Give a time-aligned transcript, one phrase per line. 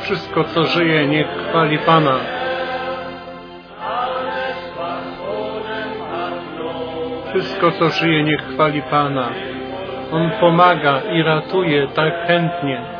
[0.00, 2.18] Wszystko, co żyje, niech chwali Pana.
[7.30, 9.28] Wszystko, co żyje, niech chwali Pana.
[10.12, 12.99] On pomaga i ratuje tak chętnie.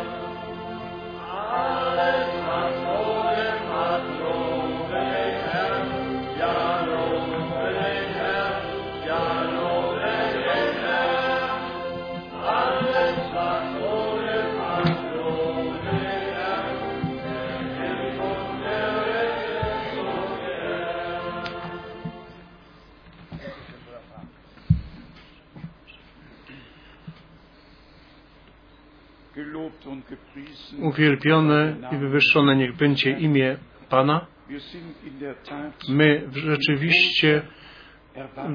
[31.01, 33.57] Uwielbione i wywyższone niech będzie imię
[33.89, 34.27] Pana.
[35.89, 37.43] My rzeczywiście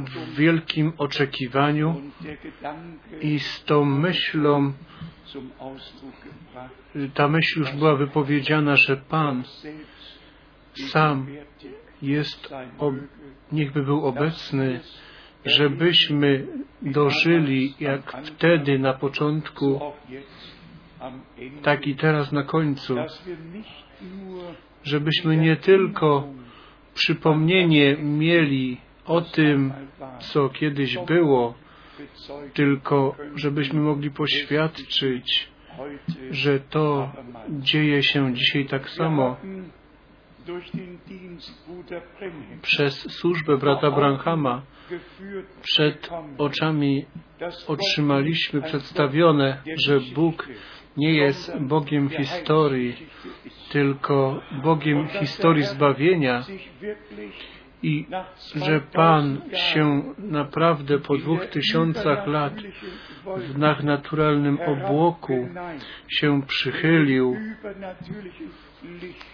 [0.08, 2.02] w wielkim oczekiwaniu
[3.21, 4.73] i z tą myślą,
[7.13, 9.43] ta myśl już była wypowiedziana, że Pan
[10.91, 11.27] sam
[12.01, 12.54] jest,
[13.51, 14.79] niechby był obecny,
[15.46, 16.48] żebyśmy
[16.82, 19.79] dożyli jak wtedy na początku,
[21.61, 22.95] tak i teraz na końcu,
[24.84, 26.27] żebyśmy nie tylko
[26.93, 29.73] przypomnienie mieli o tym,
[30.20, 31.53] co kiedyś było,
[32.53, 35.49] tylko żebyśmy mogli poświadczyć,
[36.31, 37.11] że to
[37.49, 39.37] dzieje się dzisiaj tak samo.
[42.61, 44.61] Przez służbę brata Branhama
[45.61, 47.05] przed oczami
[47.67, 50.48] otrzymaliśmy przedstawione, że Bóg
[50.98, 52.96] nie jest Bogiem historii,
[53.71, 56.43] tylko Bogiem historii zbawienia
[57.84, 58.05] i
[58.55, 62.54] że Pan się naprawdę po dwóch tysiącach lat
[63.38, 65.47] w nadnaturalnym obłoku
[66.07, 67.35] się przychylił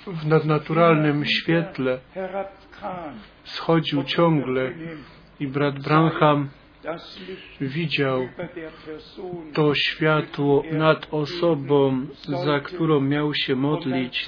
[0.07, 1.99] w nadnaturalnym świetle
[3.43, 4.71] schodził ciągle
[5.39, 6.49] i brat Branham
[7.61, 8.27] widział
[9.53, 12.05] to światło nad osobą,
[12.45, 14.25] za którą miał się modlić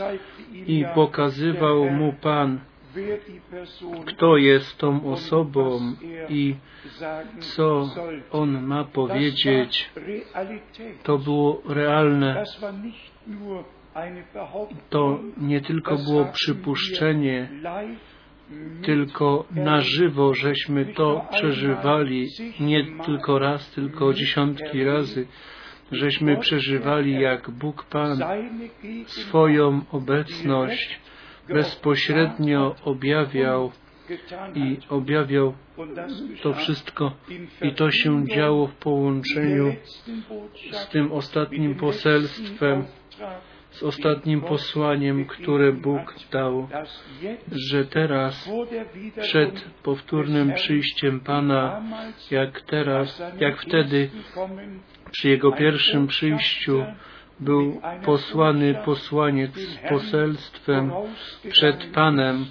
[0.54, 2.60] i pokazywał mu Pan,
[4.06, 5.80] kto jest tą osobą
[6.30, 6.56] i
[7.40, 7.90] co
[8.32, 9.90] on ma powiedzieć.
[11.04, 12.44] To było realne.
[14.90, 17.50] To nie tylko było przypuszczenie,
[18.86, 25.28] tylko na żywo żeśmy to przeżywali, nie tylko raz, tylko dziesiątki razy,
[25.92, 28.18] żeśmy przeżywali, jak Bóg Pan
[29.06, 31.00] swoją obecność
[31.48, 33.72] bezpośrednio objawiał
[34.56, 35.54] i objawiał
[36.42, 37.12] to wszystko.
[37.62, 39.76] I to się działo w połączeniu
[40.72, 42.86] z tym ostatnim poselstwem,
[43.74, 46.68] z ostatnim posłaniem, które Bóg dał,
[47.52, 48.50] że teraz
[49.22, 51.82] przed powtórnym przyjściem Pana,
[52.32, 54.10] jak teraz, jak wtedy
[55.12, 56.86] przy Jego pierwszym przyjściu
[57.40, 60.92] był posłany posłaniec z poselstwem
[61.50, 62.46] przed Panem,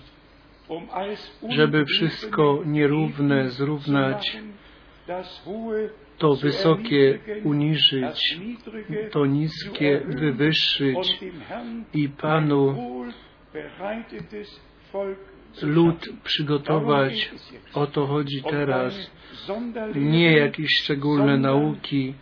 [1.49, 4.37] żeby wszystko nierówne zrównać,
[6.19, 8.39] to wysokie uniżyć,
[9.11, 11.19] to niskie wywyższyć
[11.95, 12.77] i Panu
[15.63, 17.31] lud przygotować.
[17.75, 19.11] O to chodzi teraz.
[19.95, 22.15] Nie jakieś szczególne nauki,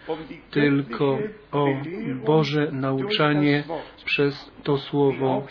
[0.50, 1.18] tylko
[1.52, 1.66] o
[2.26, 3.64] Boże nauczanie
[4.04, 5.46] przez to Słowo.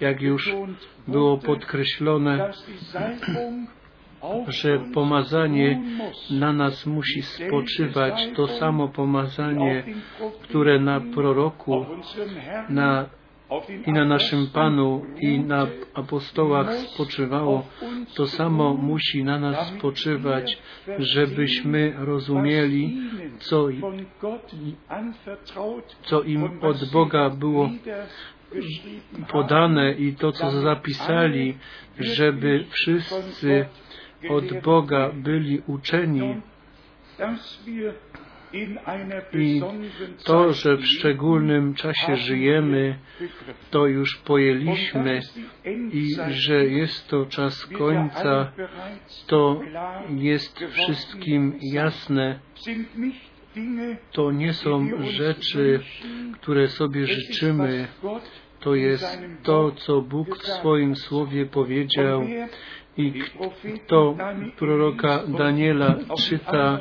[0.00, 0.54] Jak już
[1.08, 2.52] było podkreślone,
[4.48, 5.82] że pomazanie
[6.30, 9.84] na nas musi spoczywać, to samo pomazanie,
[10.42, 11.86] które na proroku,
[12.68, 13.06] na
[13.86, 17.66] i na naszym Panu i na apostołach spoczywało,
[18.14, 20.58] to samo musi na nas spoczywać,
[20.98, 22.98] żebyśmy rozumieli,
[23.38, 23.68] co,
[26.02, 27.70] co im od Boga było
[29.28, 31.58] podane i to, co zapisali,
[31.98, 33.66] żeby wszyscy
[34.28, 36.34] od Boga byli uczeni
[39.32, 39.62] i
[40.24, 42.98] to, że w szczególnym czasie żyjemy,
[43.70, 45.20] to już pojęliśmy
[45.92, 48.52] i że jest to czas końca,
[49.26, 49.60] to
[50.10, 52.38] jest wszystkim jasne.
[54.12, 55.80] To nie są rzeczy,
[56.40, 57.88] które sobie życzymy.
[58.60, 62.22] To jest to, co Bóg w swoim słowie powiedział
[62.96, 63.12] I
[63.76, 64.16] kto
[64.56, 65.94] proroka Daniela
[66.26, 66.80] czyta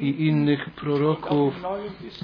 [0.00, 1.54] i innych proroków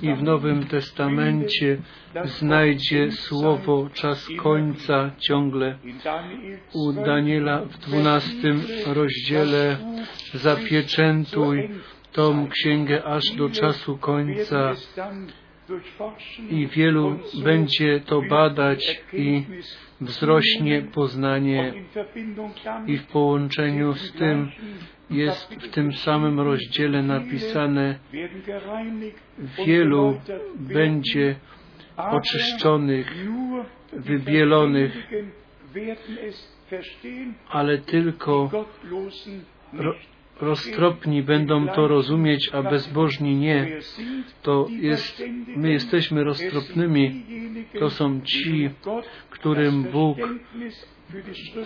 [0.02, 1.78] i w Nowym Testamencie
[2.24, 5.78] znajdzie słowo czas końca ciągle.
[6.74, 9.76] U Daniela w dwunastym rozdziale
[10.34, 11.68] zapieczętuj
[12.12, 14.74] tą księgę aż do czasu końca
[16.50, 19.44] i wielu będzie to badać i
[20.00, 21.74] wzrośnie poznanie.
[22.86, 24.50] I w połączeniu z tym
[25.10, 27.98] jest w tym samym rozdziale napisane
[29.66, 30.20] wielu
[30.56, 31.36] będzie
[31.96, 33.14] oczyszczonych,
[33.92, 35.10] wybielonych,
[37.48, 38.50] ale tylko
[40.40, 43.66] roztropni będą to rozumieć, a bezbożni nie.
[44.42, 45.22] To jest,
[45.56, 47.22] my jesteśmy roztropnymi.
[47.78, 48.70] To są ci,
[49.30, 50.18] którym Bóg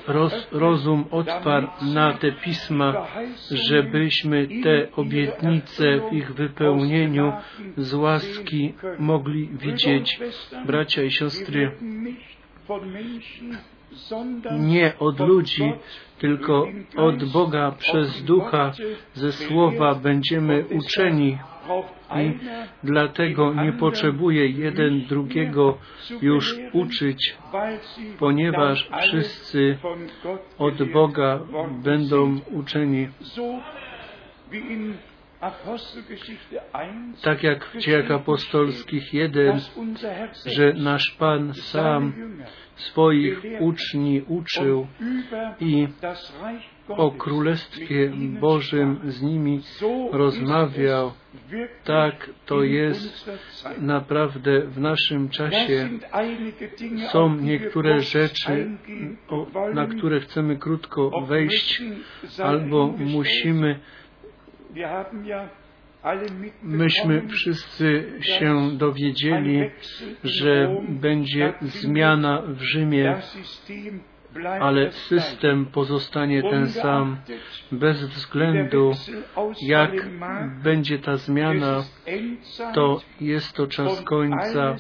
[0.06, 3.06] roz, rozum otwarł na te pisma,
[3.50, 7.32] żebyśmy te obietnice w ich wypełnieniu
[7.76, 10.20] z łaski mogli widzieć.
[10.66, 11.70] Bracia i siostry,
[14.58, 15.72] nie od ludzi,
[16.18, 16.66] tylko
[16.96, 18.72] od Boga przez Ducha
[19.14, 21.38] ze Słowa będziemy uczeni
[22.16, 22.38] i
[22.84, 25.78] dlatego nie potrzebuje jeden drugiego
[26.22, 27.36] już uczyć,
[28.18, 29.78] ponieważ wszyscy
[30.58, 31.40] od Boga
[31.82, 33.08] będą uczeni.
[37.22, 39.60] Tak jak w dziejach apostolskich jeden,
[40.46, 42.12] że nasz Pan sam
[42.76, 44.86] swoich uczni uczył
[45.60, 45.88] i
[46.88, 49.60] o Królestwie Bożym z nimi
[50.12, 51.12] rozmawiał.
[51.84, 53.30] Tak to jest
[53.78, 55.88] naprawdę w naszym czasie.
[57.08, 58.70] Są niektóre rzeczy,
[59.74, 61.82] na które chcemy krótko wejść,
[62.44, 63.80] albo musimy
[66.62, 69.70] Myśmy wszyscy się dowiedzieli,
[70.24, 73.16] że będzie zmiana w Rzymie,
[74.60, 77.16] ale system pozostanie ten sam,
[77.72, 78.92] bez względu
[79.62, 80.08] jak
[80.62, 81.82] będzie ta zmiana,
[82.74, 84.76] to jest to czas końca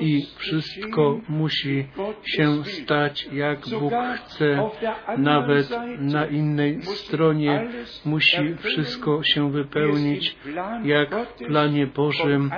[0.00, 1.86] i wszystko musi
[2.24, 4.70] się stać, jak Bóg chce.
[5.18, 7.68] Nawet na innej stronie
[8.04, 10.36] musi wszystko się wypełnić,
[10.84, 12.50] jak w planie Bożym.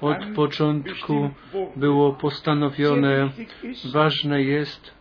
[0.00, 1.30] Od początku
[1.76, 3.28] było postanowione.
[3.92, 4.94] Ważne jest,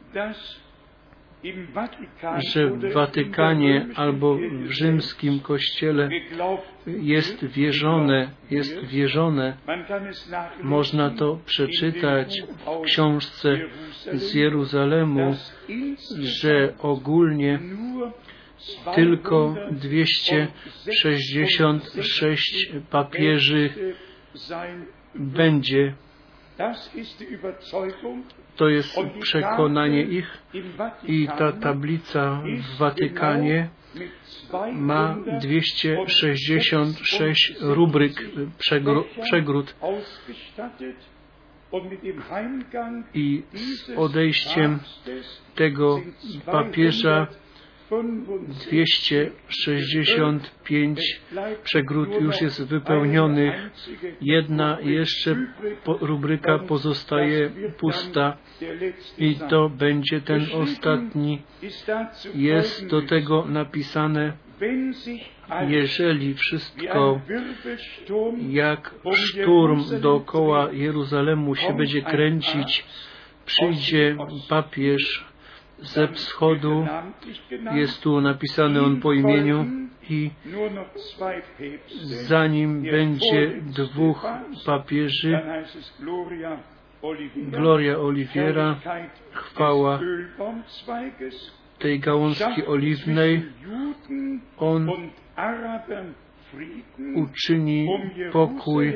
[2.54, 6.10] że w Watykanie albo w rzymskim kościele
[6.86, 9.58] jest wierzone, jest wierzone.
[10.64, 13.58] Można to przeczytać w książce
[14.14, 15.36] z Jeruzalemu,
[16.20, 17.60] że ogólnie
[18.96, 23.70] tylko 266 papieży
[25.16, 25.94] będzie
[28.56, 30.38] to jest przekonanie ich
[31.04, 33.70] i ta tablica w Watykanie
[34.74, 38.30] ma 266 rubryk
[39.24, 39.76] przegród.
[43.14, 44.80] I z odejściem
[45.56, 46.02] tego
[46.46, 47.28] papieża
[48.50, 51.22] 265
[51.64, 53.70] przegród już jest wypełnionych.
[54.22, 55.36] Jedna jeszcze
[56.02, 58.38] rubryka pozostaje pusta
[59.18, 61.42] i to będzie ten ostatni.
[62.36, 64.34] Jest do tego napisane
[65.68, 67.22] jeżeli wszystko
[68.50, 72.86] jak szturm dookoła Jeruzalemu się będzie kręcić,
[73.46, 74.18] przyjdzie
[74.50, 75.31] papież
[75.82, 76.88] ze wschodu,
[77.74, 79.66] jest tu napisany on po imieniu
[80.10, 80.32] i
[82.28, 84.26] zanim będzie dwóch
[84.66, 85.42] papieży,
[87.36, 88.76] Gloria Oliviera,
[89.32, 90.00] chwała
[91.80, 93.44] tej gałązki oliwnej,
[94.58, 94.90] on
[97.16, 97.88] uczyni
[98.32, 98.94] pokój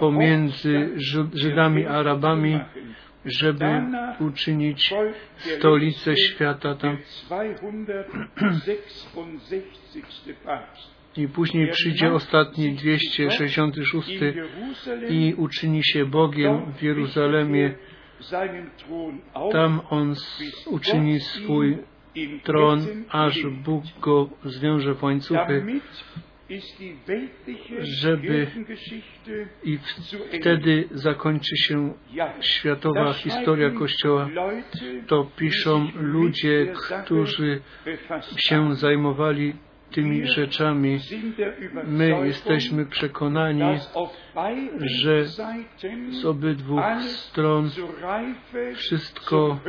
[0.00, 0.90] pomiędzy
[1.34, 2.60] Żydami a Arabami,
[3.26, 3.82] żeby
[4.20, 4.94] uczynić
[5.58, 6.98] stolicę świata tam.
[11.16, 14.08] I później przyjdzie ostatni 266
[15.08, 17.74] i uczyni się Bogiem w Jeruzalemie.
[19.52, 20.14] Tam on
[20.66, 21.78] uczyni swój
[22.42, 25.64] tron, aż Bóg go zwiąże w łańcuchy,
[27.80, 28.46] żeby
[29.64, 29.78] i
[30.38, 31.92] wtedy zakończy się
[32.40, 34.28] światowa historia Kościoła.
[35.06, 36.72] To piszą ludzie,
[37.04, 37.60] którzy
[38.36, 39.54] się zajmowali
[39.90, 40.98] tymi rzeczami.
[41.84, 43.78] My jesteśmy przekonani,
[44.80, 45.24] że
[46.10, 47.70] z obydwu stron
[48.74, 49.60] wszystko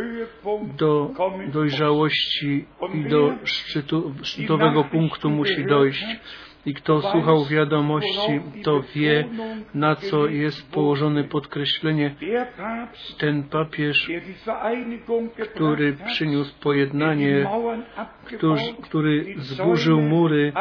[0.78, 1.12] do
[1.54, 6.06] dojrzałości i do szczytu, szczytowego punktu musi dojść.
[6.68, 9.26] I kto słuchał wiadomości, to wie,
[9.74, 12.16] na co jest położone podkreślenie.
[13.18, 14.12] Ten papież,
[15.54, 17.50] który przyniósł pojednanie,
[18.82, 20.54] który, zburzył mury,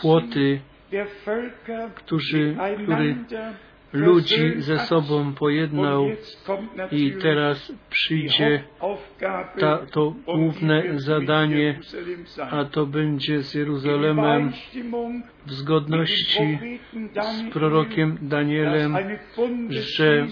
[0.00, 0.60] płoty,
[1.94, 3.16] którzy, który
[3.92, 6.06] ludzi ze sobą pojednał
[6.90, 8.64] i teraz przyjdzie
[9.58, 11.80] ta, to główne zadanie,
[12.50, 14.52] a to będzie z Jeruzalemem
[15.46, 16.58] w zgodności
[17.20, 18.96] z prorokiem Danielem,
[19.68, 20.26] że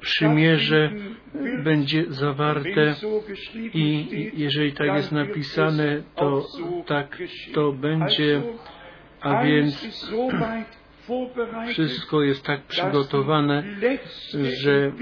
[0.00, 0.90] przymierze
[1.64, 2.94] będzie zawarte
[3.74, 6.46] i jeżeli tak jest napisane, to
[6.86, 7.22] tak
[7.54, 8.42] to będzie,
[9.20, 10.06] a więc
[11.68, 13.62] wszystko jest tak przygotowane,
[14.62, 14.92] że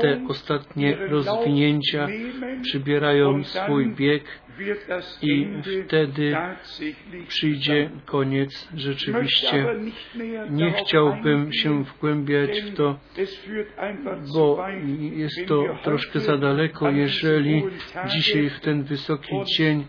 [0.00, 2.08] te ostatnie rozwinięcia
[2.62, 4.24] przybierają swój bieg
[5.22, 5.48] i
[5.86, 6.36] wtedy
[7.28, 9.66] przyjdzie koniec rzeczywiście.
[10.50, 12.98] Nie chciałbym się wgłębiać w to,
[14.34, 14.66] bo
[15.12, 17.62] jest to troszkę za daleko, jeżeli
[18.06, 19.86] dzisiaj w ten wysoki dzień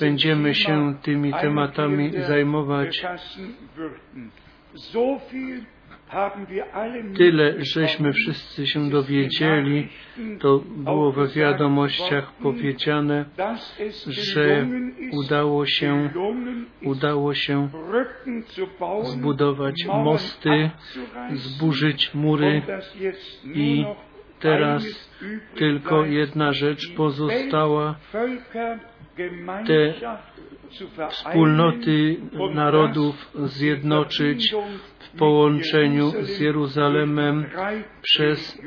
[0.00, 3.06] będziemy się tymi tematami zajmować.
[7.16, 9.88] Tyle, żeśmy wszyscy się dowiedzieli,
[10.40, 13.24] to było we wiadomościach powiedziane,
[14.06, 14.66] że
[15.12, 16.10] udało się,
[16.82, 17.68] udało się
[19.02, 20.70] zbudować mosty,
[21.32, 22.62] zburzyć mury.
[23.54, 23.84] i
[24.40, 25.10] teraz
[25.54, 27.94] tylko jedna rzecz pozostała,
[29.66, 29.94] te
[31.10, 32.16] wspólnoty
[32.54, 34.54] narodów zjednoczyć
[34.98, 37.46] w połączeniu z Jeruzalemem
[38.02, 38.58] przez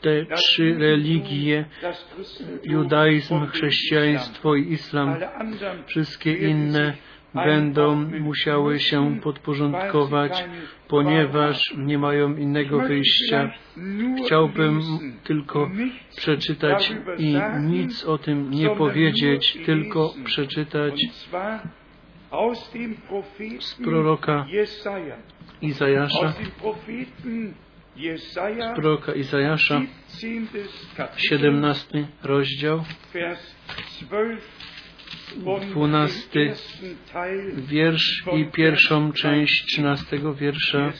[0.00, 1.64] te trzy religie,
[2.64, 5.16] judaizm, chrześcijaństwo i islam.
[5.86, 6.96] Wszystkie inne
[7.34, 10.44] będą musiały się podporządkować,
[10.88, 13.52] ponieważ nie mają innego wyjścia.
[14.24, 14.80] Chciałbym
[15.24, 15.70] tylko
[16.16, 21.00] przeczytać i nic o tym nie powiedzieć, tylko przeczytać
[23.60, 24.46] z proroka
[25.62, 26.34] Izajasza,
[28.16, 29.80] z proroka Izajasza,
[31.16, 32.84] 17 rozdział,
[35.70, 36.54] 12
[37.56, 40.92] wiersz i pierwszą część 13 wiersza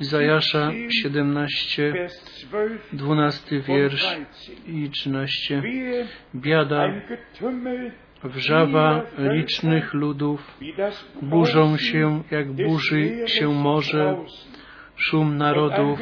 [0.00, 0.72] Izajasza
[1.02, 1.94] 17,
[2.92, 4.16] 12 wiersz
[4.66, 5.62] i 13.
[6.34, 6.88] Biada,
[8.24, 10.58] wrzawa licznych ludów,
[11.22, 14.16] burzą się, jak burzy się morze,
[14.96, 16.00] szum narodów,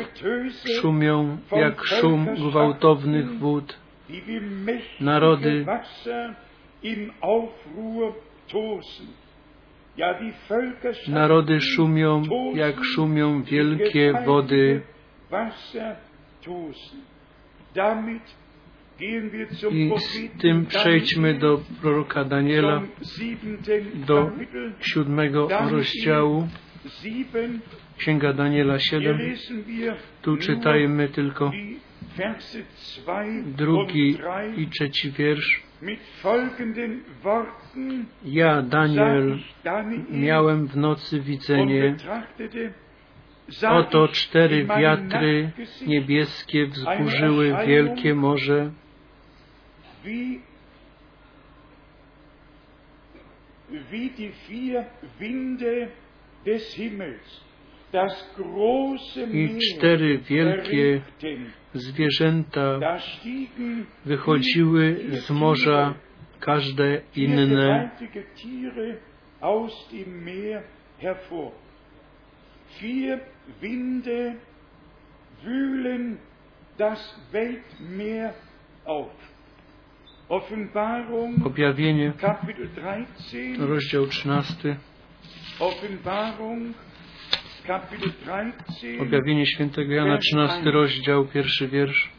[0.81, 3.79] szumią jak szum gwałtownych wód.
[5.01, 5.67] Narody
[11.09, 12.23] Narody szumią,
[12.55, 14.83] jak szumią wielkie wody.
[19.71, 22.83] I z tym przejdźmy do proroka Daniela,
[23.95, 24.31] do
[24.81, 26.49] siódmego rozdziału.
[27.99, 29.19] Księga Daniela 7.
[30.23, 31.53] Tu czytajmy tylko
[33.57, 34.19] drugi
[34.57, 35.70] i trzeci wiersz.
[38.25, 39.39] Ja, Daniel,
[40.11, 41.97] miałem w nocy widzenie.
[43.69, 45.51] Oto cztery wiatry
[45.87, 48.71] niebieskie wzburzyły wielkie morze.
[53.91, 54.85] Wie die vier
[55.21, 55.89] Winde
[56.45, 57.41] des Himmels
[59.33, 61.01] i cztery wielkie
[61.75, 62.81] zwierzęta
[64.05, 65.95] wychodziły z morza,
[66.41, 67.91] każde inne.
[72.81, 73.21] Vier
[73.61, 74.37] Winde
[75.43, 76.19] wühlen
[76.79, 77.01] das
[77.33, 78.33] Weltmeer
[78.85, 79.11] auf.
[81.45, 84.77] Objawienie, Kapitel 13, rozdział 13.
[89.01, 92.11] Objawienie świętego Jana, 13 rozdział, pierwszy wiersz.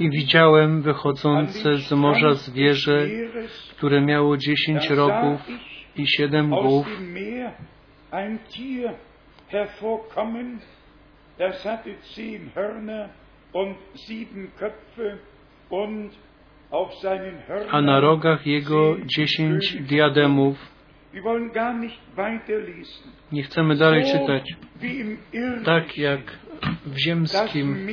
[0.00, 3.06] I widziałem wychodzące z morza zwierzę,
[3.76, 5.40] które miało dziesięć rogów
[5.96, 6.86] i siedem głów,
[11.38, 13.10] das hatte zehn Hörner
[13.52, 15.18] und sieben Köpfe
[15.70, 16.12] und
[17.70, 20.75] a na rogach jego dziesięć diademów.
[23.32, 24.54] Nie chcemy dalej czytać.
[25.64, 26.20] Tak jak
[26.86, 27.86] w ziemskim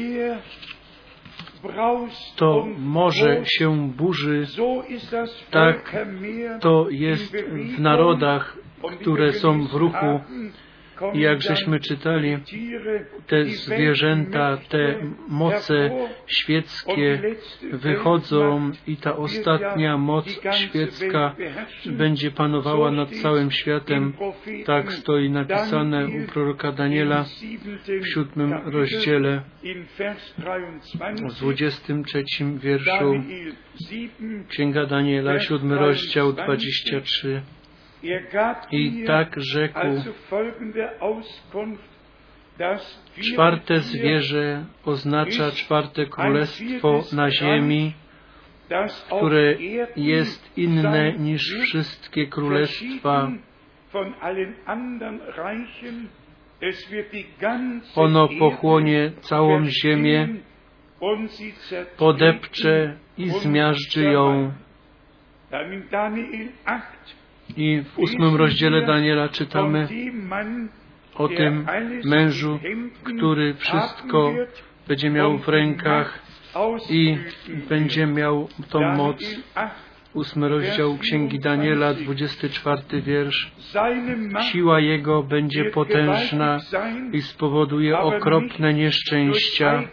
[2.36, 4.46] to morze się burzy,
[5.52, 5.96] tak
[6.62, 7.36] to jest
[7.76, 8.58] w narodach,
[9.02, 10.20] które są w ruchu.
[11.14, 12.38] I jak żeśmy czytali,
[13.28, 14.96] te zwierzęta, te
[15.28, 15.90] moce
[16.28, 17.22] świeckie
[17.72, 21.36] wychodzą i ta ostatnia moc świecka
[21.86, 24.14] będzie panowała nad całym światem.
[24.66, 27.26] Tak stoi napisane u proroka Daniela
[28.02, 31.28] w siódmym rozdziale in Vers 23.
[31.30, 32.24] w 23
[32.58, 33.54] wierszu Daniel
[33.90, 37.42] 7, Księga Daniela, siódmy rozdział 23.
[38.72, 39.80] I tak rzekł,
[43.22, 47.94] czwarte zwierzę oznacza czwarte królestwo na ziemi,
[49.06, 49.56] które
[49.96, 53.32] jest inne niż wszystkie królestwa.
[57.96, 60.28] Ono pochłonie całą ziemię,
[61.98, 64.54] podepcze i zmiażdży ją.
[67.50, 67.58] Zermalmen.
[67.58, 69.88] Dann in Daniel 8 I w ósmym rozdziale Daniela czytamy
[71.16, 71.66] o tym
[72.06, 72.60] mężu,
[73.04, 74.34] który wszystko
[74.88, 76.20] będzie miał w rękach
[76.90, 77.18] i
[77.70, 79.18] będzie miał tą moc.
[79.56, 79.70] 8,
[80.14, 83.52] Ósmy rozdział Księgi Daniela, 24 wiersz.
[84.52, 86.60] Siła jego będzie potężna
[87.14, 89.84] i spowoduje okropne nieszczęścia,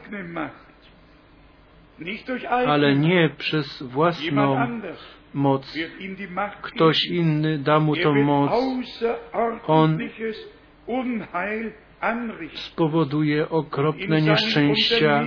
[2.67, 4.81] ale nie przez własną
[5.35, 5.79] moc.
[6.63, 8.51] Ktoś inny da mu tą moc,
[12.01, 12.59] anrichten.
[12.59, 15.25] spowoduje okropne nieszczęścia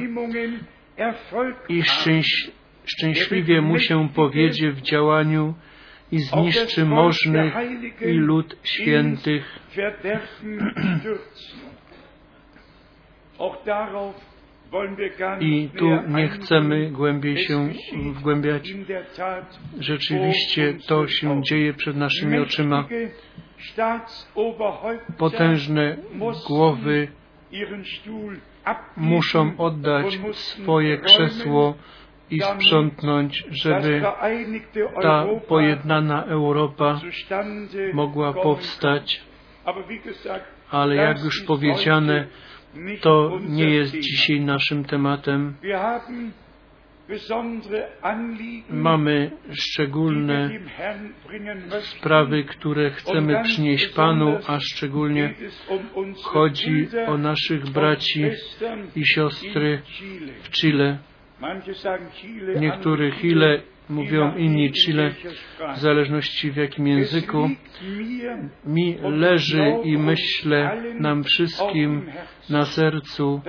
[1.70, 2.52] i szczęś,
[2.86, 5.54] szczęśliwie mu się powiedzie w działaniu
[6.12, 7.54] i zniszczy możnych
[8.02, 9.60] i lud świętych.
[15.40, 17.70] I tu nie chcemy głębiej się
[18.14, 18.74] wgłębiać.
[19.80, 22.88] Rzeczywiście to się dzieje przed naszymi oczyma.
[25.18, 25.98] Potężne
[26.48, 27.08] głowy
[28.98, 31.76] muszą oddać swoje krzesło
[32.32, 34.02] i sprzątnąć, żeby
[35.02, 37.02] ta pojednana Europa
[37.94, 39.22] mogła powstać.
[40.72, 42.28] Ale jak już powiedziane,
[43.02, 45.56] to nie jest dzisiaj naszym tematem.
[48.70, 50.50] Mamy szczególne
[51.82, 55.34] sprawy, które chcemy przynieść Panu, a szczególnie
[55.96, 58.26] um chodzi o naszych braci
[58.96, 59.82] i siostry
[60.44, 60.98] w Chile.
[61.74, 62.08] Sagen
[63.22, 65.12] Chile, Mówią inni Chile,
[65.76, 67.50] w zależności w jakim języku.
[68.65, 72.06] Mi leży i myślę nam wszystkim
[72.50, 73.41] na sercu,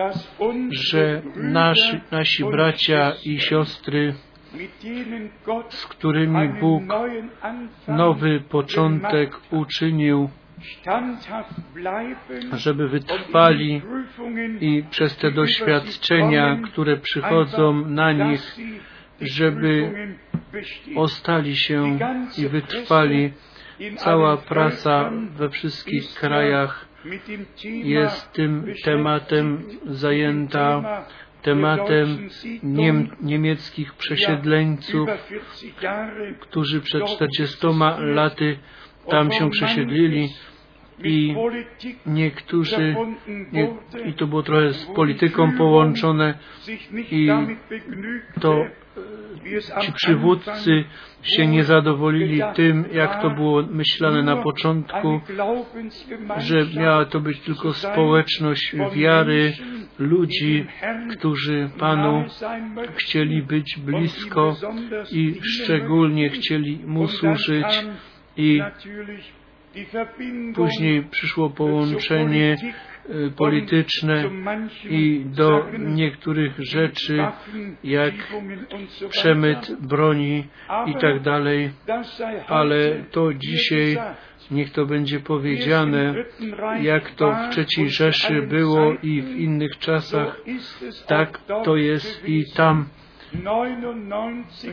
[0.71, 4.15] że nasi, nasi bracia i siostry,
[5.69, 6.83] z którymi Bóg
[7.89, 10.29] nowy początek uczynił,
[12.53, 13.83] żeby wytrwali
[14.61, 18.57] i przez te doświadczenia, które przychodzą na nich,
[19.21, 19.93] żeby
[20.97, 21.99] ostali się
[22.39, 23.33] i wytrwali.
[23.97, 26.89] Cała praca we wszystkich krajach
[27.65, 31.05] jest tym tematem zajęta,
[31.43, 32.29] tematem
[32.63, 35.09] niem, niemieckich przesiedleńców,
[36.41, 37.67] którzy przed 40
[37.99, 38.59] laty
[39.09, 40.29] tam się przesiedlili
[41.05, 41.35] i
[42.07, 42.97] niektórzy,
[43.53, 43.75] nie,
[44.07, 46.39] i to było trochę z polityką połączone
[47.11, 47.29] i
[48.41, 48.65] to
[49.81, 50.85] ci przywódcy
[51.23, 55.21] się nie zadowolili tym, jak to było myślane na początku,
[56.37, 59.53] że miała to być tylko społeczność wiary
[59.99, 60.67] ludzi,
[61.11, 62.25] którzy Panu
[62.95, 64.57] chcieli być blisko
[65.13, 67.87] i szczególnie chcieli Mu służyć.
[68.37, 68.63] I
[70.55, 72.57] Później przyszło połączenie
[73.37, 74.31] polityczne
[74.91, 77.27] i do niektórych rzeczy,
[77.85, 78.15] jak
[79.11, 80.47] przemyt broni
[80.87, 81.71] i tak dalej,
[82.49, 83.97] ale to dzisiaj
[84.51, 86.15] niech to będzie powiedziane,
[86.81, 90.41] jak to w trzeciej Rzeszy było i w innych czasach,
[91.07, 92.87] tak to jest i tam.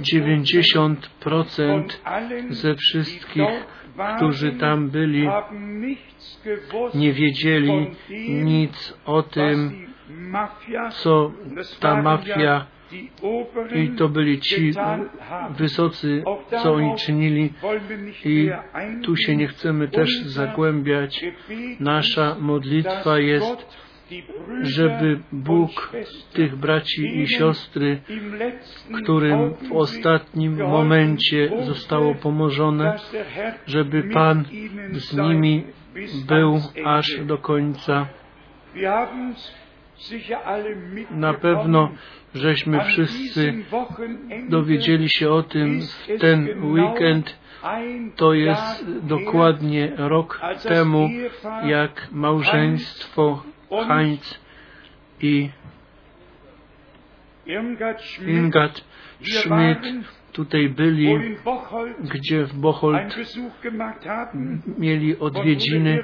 [0.02, 1.84] 90%
[2.50, 3.66] ze wszystkich
[4.18, 5.30] którzy tam byli,
[6.94, 7.88] nie wiedzieli
[8.30, 9.88] nic o tym,
[10.90, 11.32] co
[11.80, 12.66] ta mafia
[13.76, 14.74] i to byli ci
[15.58, 16.24] wysocy,
[16.64, 17.54] co oni czynili
[18.26, 18.50] i
[19.04, 21.26] tu się nie chcemy też zagłębiać.
[21.80, 23.82] Nasza modlitwa jest,
[24.62, 25.92] żeby Bóg
[26.34, 28.02] tych braci i siostry,
[29.04, 32.96] którym w ostatnim momencie zostało pomożone,
[33.66, 34.46] żeby Pan
[34.92, 35.64] z nimi
[36.28, 38.08] był aż do końca.
[41.12, 41.92] Na pewno
[42.34, 43.54] żeśmy wszyscy
[44.50, 47.40] dowiedzieli się o tym w ten weekend.
[48.16, 51.10] To jest dokładnie rok temu,
[51.64, 54.40] jak małżeństwo Heinz
[55.22, 55.50] i
[58.28, 58.84] Ingat
[59.22, 59.80] Schmidt.
[60.32, 61.36] Tutaj byli,
[62.00, 63.16] gdzie w Bocholt
[64.78, 66.04] mieli odwiedziny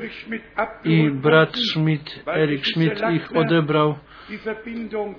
[0.83, 3.95] i brat Schmidt, Erik Schmidt ich odebrał,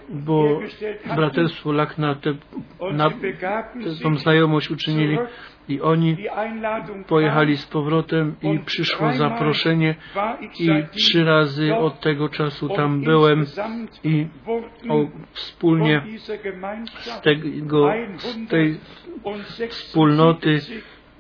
[0.09, 0.61] bo
[1.17, 2.35] braterstwo Lak na, te,
[2.93, 3.11] na
[4.03, 5.19] tą znajomość uczynili
[5.69, 6.17] i oni
[7.07, 9.95] pojechali z powrotem i przyszło zaproszenie
[10.61, 13.47] i trzy razy od tego czasu tam byłem
[14.05, 14.27] i
[14.89, 16.03] o, wspólnie
[16.97, 18.79] z, tego, z tej
[19.69, 20.61] wspólnoty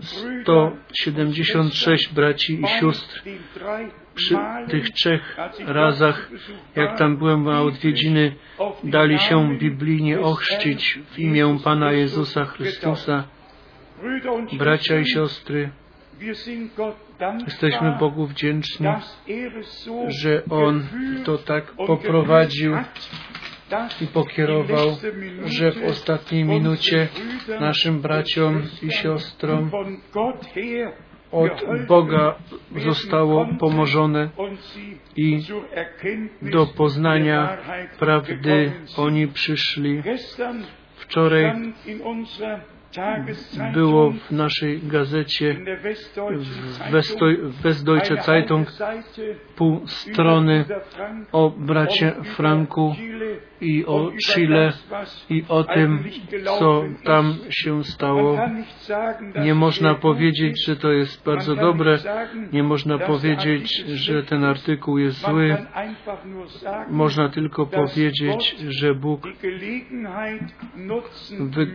[0.00, 3.22] 176 braci i sióstr
[4.18, 4.36] przy
[4.70, 6.30] tych trzech razach,
[6.76, 8.34] jak tam byłem na odwiedziny,
[8.84, 13.24] dali się biblijnie ochrzcić w imię Pana Jezusa Chrystusa.
[14.58, 15.70] Bracia i siostry,
[17.46, 18.86] jesteśmy Bogu wdzięczni,
[20.08, 20.86] że On
[21.24, 22.76] to tak poprowadził
[24.00, 24.88] i pokierował,
[25.44, 27.08] że w ostatniej minucie
[27.60, 29.70] naszym braciom i siostrom
[31.32, 32.34] od Boga
[32.76, 34.28] zostało pomożone
[35.16, 35.42] i
[36.42, 37.58] do poznania
[37.98, 40.02] prawdy oni przyszli.
[40.94, 41.52] Wczoraj
[43.72, 45.56] było w naszej gazecie
[47.50, 48.68] w Westdeutsche Zeitung
[49.56, 50.64] pół strony
[51.32, 52.94] o bracie Franku
[53.60, 54.72] i o Chile
[55.30, 56.04] i o tym,
[56.58, 58.38] co tam się stało.
[59.42, 61.98] Nie można powiedzieć, że to jest bardzo dobre,
[62.52, 65.56] nie można powiedzieć, że ten artykuł jest zły.
[66.90, 69.28] Można tylko powiedzieć, że Bóg,
[71.40, 71.66] wy,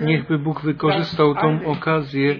[0.00, 2.36] niechby Bóg wykorzystał tą okazję,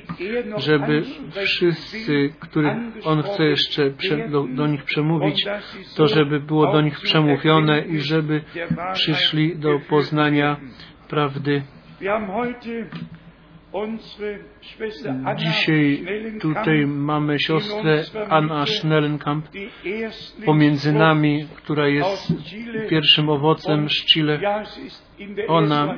[0.57, 3.91] żeby wszyscy, których On chce jeszcze
[4.31, 5.47] do, do nich przemówić,
[5.97, 8.43] to żeby było do nich przemówione i żeby
[8.93, 10.57] przyszli do poznania
[11.09, 11.63] prawdy.
[15.37, 16.05] Dzisiaj
[16.41, 19.47] tutaj mamy siostrę Anna Schnellenkamp
[20.45, 22.33] pomiędzy nami, która jest
[22.91, 24.41] pierwszym owocem z Chile.
[25.49, 25.97] Ona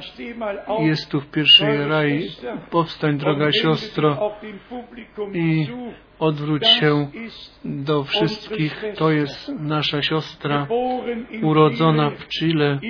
[0.81, 2.29] jest tu w pierwszej rai.
[2.71, 4.33] Powstań, droga siostro,
[5.35, 5.67] i
[6.19, 7.09] odwróć się
[7.65, 8.85] do wszystkich.
[8.97, 10.67] To jest nasza siostra,
[11.43, 12.81] urodzona w Chile,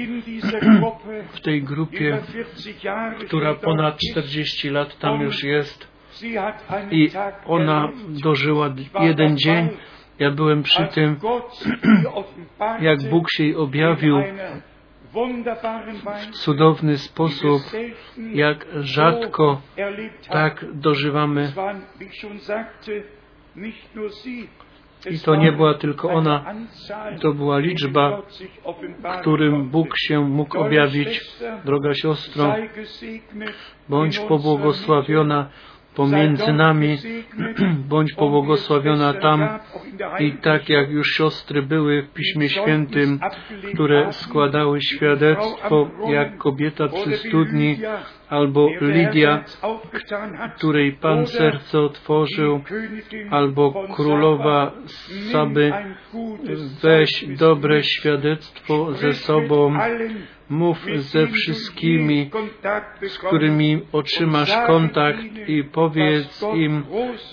[1.36, 2.18] w tej grupie,
[3.26, 5.88] która ponad 40 lat tam już jest.
[6.90, 7.10] I
[7.46, 9.68] ona dożyła jeden dzień.
[10.18, 11.16] Ja byłem przy tym,
[12.80, 14.16] jak Bóg się jej objawił
[16.30, 17.62] w cudowny sposób,
[18.32, 19.60] jak rzadko
[20.28, 21.52] tak dożywamy.
[25.10, 26.54] I to nie była tylko ona,
[27.20, 28.22] to była liczba,
[29.20, 31.20] którym Bóg się mógł objawić.
[31.64, 32.54] Droga siostro,
[33.88, 35.50] bądź pobłogosławiona
[35.94, 36.98] pomiędzy nami,
[37.88, 39.48] bądź pobłogosławiona tam
[40.18, 43.20] i tak jak już siostry były w Piśmie Świętym,
[43.74, 47.78] które składały świadectwo, jak kobieta przy studni,
[48.30, 49.44] albo Lidia,
[50.56, 52.60] której Pan serce otworzył,
[53.30, 54.72] albo królowa
[55.32, 55.72] Saby,
[56.82, 59.78] weź dobre świadectwo ze sobą,
[60.50, 62.30] mów ze wszystkimi,
[63.08, 66.84] z którymi otrzymasz kontakt i powiedz im,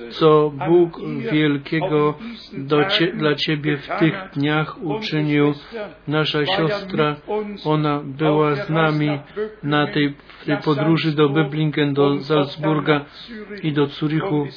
[0.09, 2.13] co Bóg wielkiego
[2.89, 5.53] cie, dla Ciebie w tych dniach uczynił.
[6.07, 7.15] Nasza siostra,
[7.65, 9.19] ona była z nami
[9.63, 10.13] na tej,
[10.45, 10.84] tej podróży
[11.15, 13.05] do Böblingen, do Salzburga
[13.63, 14.47] i do Zurichu.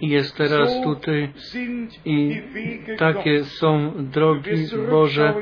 [0.00, 1.32] Jest teraz tutaj.
[2.04, 2.42] I
[2.98, 4.50] takie są drogi
[4.90, 5.34] Boże,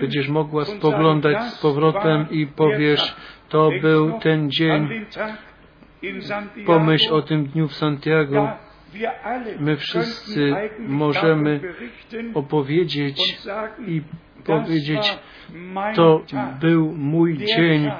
[0.00, 3.16] będziesz mogła spoglądać z powrotem i powiesz,
[3.48, 4.88] to był ten dzień,
[6.66, 8.48] pomyśl o tym dniu w Santiago,
[9.60, 11.60] My wszyscy możemy
[12.34, 13.38] opowiedzieć
[13.86, 14.02] i
[14.44, 15.18] powiedzieć,
[15.94, 16.22] to
[16.60, 17.90] był mój dzień,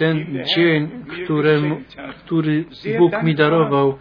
[0.00, 0.88] ten dzień,
[1.24, 1.80] któremu,
[2.18, 2.64] który
[2.98, 3.98] Bóg mi darował.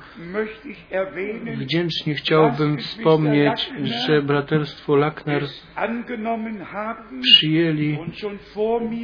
[1.57, 5.43] Wdzięcznie chciałbym wspomnieć, że braterstwo Lackner
[7.21, 7.97] przyjęli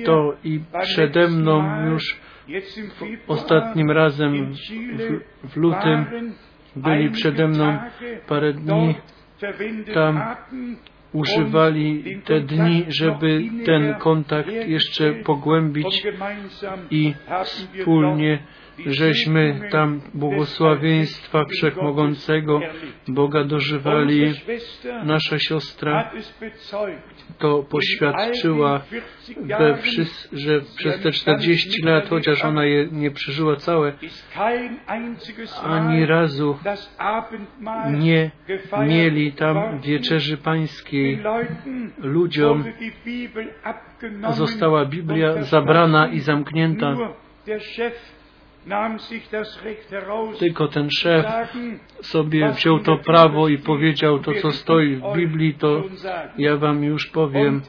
[0.06, 2.20] to i przede mną już
[3.28, 6.06] ostatnim razem w, w lutym
[6.76, 7.78] byli przede mną
[8.28, 8.96] parę dni
[9.94, 10.22] tam
[11.16, 16.04] używali te dni, żeby ten kontakt jeszcze pogłębić
[16.92, 18.40] i wspólnie
[18.86, 22.60] żeśmy tam błogosławieństwa Wszechmogącego
[23.08, 24.34] Boga dożywali.
[25.04, 26.12] Nasza siostra
[27.38, 28.82] to poświadczyła,
[30.34, 33.94] że przez te 40 lat, chociaż ona je nie przeżyła całe,
[35.64, 36.58] ani razu
[37.92, 38.32] nie
[38.88, 41.20] mieli tam wieczerzy pańskiej.
[41.98, 42.64] Ludziom
[44.30, 46.96] została Biblia zabrana i zamknięta.
[50.40, 51.26] Tylko ten szef
[52.02, 55.84] sobie wziął to prawo i powiedział to, co stoi w Biblii, to
[56.38, 57.62] ja wam już powiem.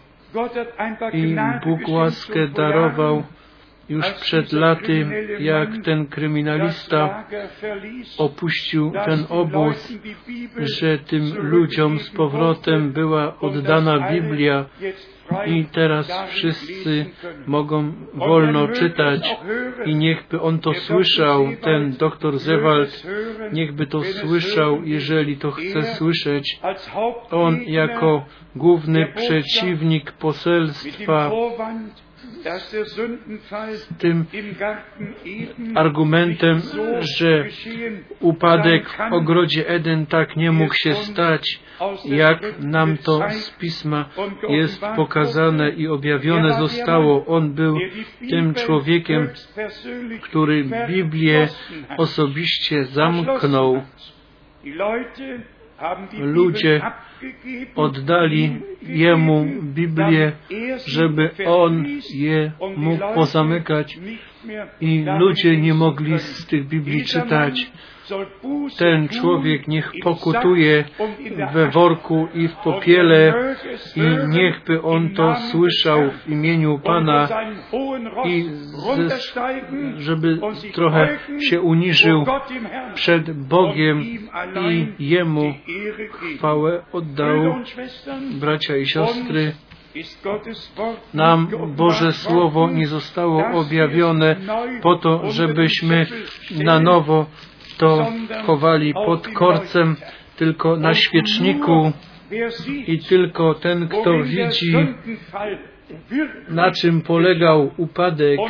[1.12, 3.22] I Bóg łaskę darował
[3.88, 5.06] już przed laty,
[5.38, 7.24] jak ten kryminalista
[8.18, 9.92] opuścił ten obóz,
[10.56, 14.66] że tym ludziom z powrotem była oddana Biblia
[15.46, 17.06] i teraz wszyscy
[17.46, 19.36] mogą wolno czytać
[19.86, 23.06] i niechby on to słyszał, ten doktor Zewald,
[23.52, 26.60] niechby to słyszał, jeżeli to chce słyszeć.
[27.30, 28.24] On jako
[28.56, 31.30] główny przeciwnik poselstwa
[33.98, 34.24] tym
[35.74, 36.60] argumentem,
[37.18, 37.44] że
[38.20, 41.60] upadek w ogrodzie Eden tak nie mógł się stać,
[42.04, 44.08] jak nam to z Pisma
[44.48, 47.26] jest pokazane i objawione zostało.
[47.26, 47.78] On był
[48.28, 49.28] tym człowiekiem,
[50.22, 51.48] który Biblię
[51.96, 53.82] osobiście zamknął.
[56.18, 56.80] Ludzie
[57.76, 60.32] oddali Jemu Biblię,
[60.86, 63.98] żeby On je mógł pozamykać
[64.80, 67.70] i ludzie nie mogli z tych Biblii czytać.
[68.78, 70.84] Ten człowiek niech pokutuje
[71.52, 73.34] we worku i w popiele
[73.96, 77.28] i niechby on to słyszał w imieniu Pana
[78.24, 78.44] i
[78.94, 79.18] ze,
[79.98, 80.38] żeby
[80.72, 82.24] trochę się uniżył
[82.94, 84.02] przed Bogiem
[84.70, 85.54] i Jemu
[86.36, 87.15] chwałę oddał.
[88.40, 89.52] Bracia i siostry,
[91.14, 94.36] nam Boże Słowo nie zostało objawione
[94.82, 96.06] po to, żebyśmy
[96.64, 97.26] na nowo
[97.78, 98.06] to
[98.46, 99.96] chowali pod korcem,
[100.36, 101.92] tylko na świeczniku
[102.86, 104.76] i tylko ten, kto widzi,
[106.48, 108.40] na czym polegał upadek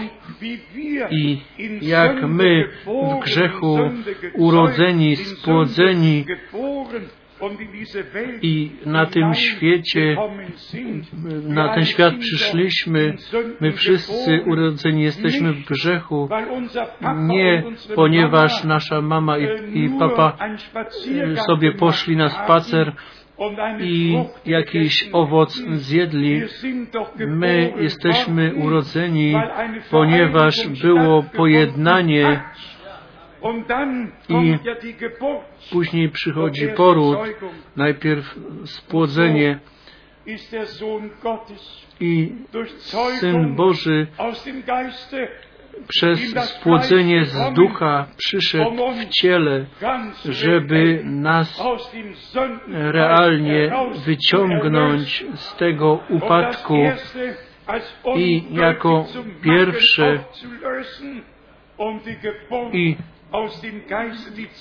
[1.10, 1.38] i
[1.82, 3.78] jak my w grzechu
[4.34, 6.24] urodzeni, spłodzeni
[8.42, 10.16] i na tym świecie,
[11.42, 13.16] na ten świat przyszliśmy,
[13.60, 16.28] my wszyscy urodzeni jesteśmy w grzechu,
[17.16, 17.62] nie
[17.94, 19.44] ponieważ nasza mama i,
[19.74, 20.36] i papa
[21.46, 22.92] sobie poszli na spacer
[23.80, 26.42] i jakiś owoc zjedli.
[27.26, 29.34] My jesteśmy urodzeni,
[29.90, 32.42] ponieważ było pojednanie
[34.28, 34.58] i
[35.72, 37.18] później przychodzi poród,
[37.76, 39.58] najpierw spłodzenie
[42.00, 42.32] i
[43.20, 44.06] Syn Boży
[45.88, 49.66] przez spłodzenie z ducha przyszedł w ciele,
[50.24, 51.62] żeby nas
[52.70, 53.72] realnie
[54.06, 56.76] wyciągnąć z tego upadku
[58.16, 59.06] i jako
[59.42, 60.24] pierwsze
[62.72, 62.96] i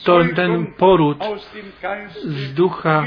[0.03, 1.17] to ten poród
[2.13, 3.05] z ducha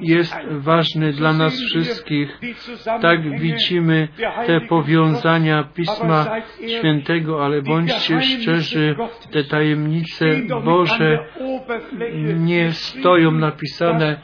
[0.00, 2.40] jest ważny dla nas wszystkich.
[3.02, 4.08] Tak widzimy
[4.46, 6.26] te powiązania Pisma
[6.78, 8.96] Świętego, ale bądźcie szczerzy,
[9.30, 10.24] te tajemnice
[10.64, 11.24] Boże
[12.36, 14.20] nie stoją napisane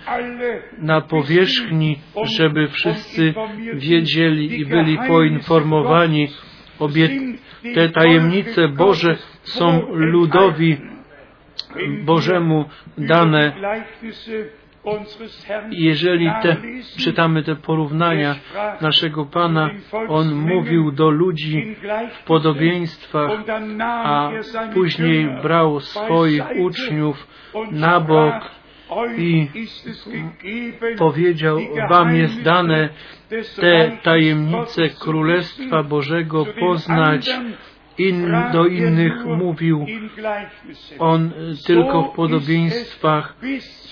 [0.78, 3.34] na powierzchni, żeby wszyscy
[3.74, 6.28] wiedzieli i byli poinformowani.
[6.82, 7.08] Obie
[7.74, 10.76] te tajemnice Boże są ludowi
[12.04, 12.64] Bożemu
[12.98, 13.52] dane.
[15.70, 16.56] Jeżeli te,
[16.98, 18.36] czytamy te porównania
[18.80, 19.70] naszego Pana,
[20.08, 21.76] On mówił do ludzi
[22.12, 23.30] w podobieństwach,
[24.04, 24.30] a
[24.74, 27.26] później brał swoich uczniów
[27.70, 28.34] na bok
[29.18, 29.48] i
[30.98, 31.58] powiedział,
[31.90, 32.88] Wam jest dane
[33.60, 37.30] te tajemnice Królestwa Bożego poznać,
[37.98, 39.86] in, do innych mówił.
[40.98, 41.30] on
[41.66, 43.36] tylko w podobieństwach.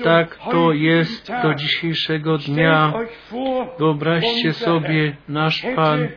[0.05, 2.93] Tak to jest do dzisiejszego dnia.
[3.79, 6.09] Wyobraźcie sobie, nasz Pan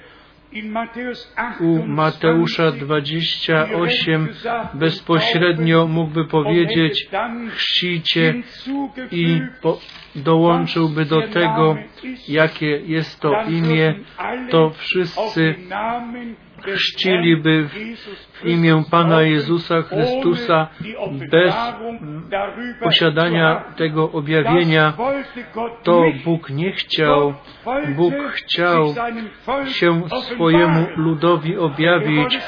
[1.59, 4.29] u Mateusza 28
[4.73, 7.09] bezpośrednio mógłby powiedzieć
[7.49, 8.33] chrzcicie
[9.11, 9.41] i
[10.15, 11.77] dołączyłby do tego,
[12.27, 13.95] jakie jest to imię,
[14.49, 15.55] to wszyscy
[16.65, 17.69] chrzciliby
[18.33, 20.67] w imię Pana Jezusa Chrystusa
[21.31, 21.55] bez
[22.83, 24.93] posiadania tego objawienia,
[25.83, 27.33] to Bóg nie chciał.
[27.95, 28.93] Bóg chciał
[29.65, 32.39] się swojemu ludowi objawić.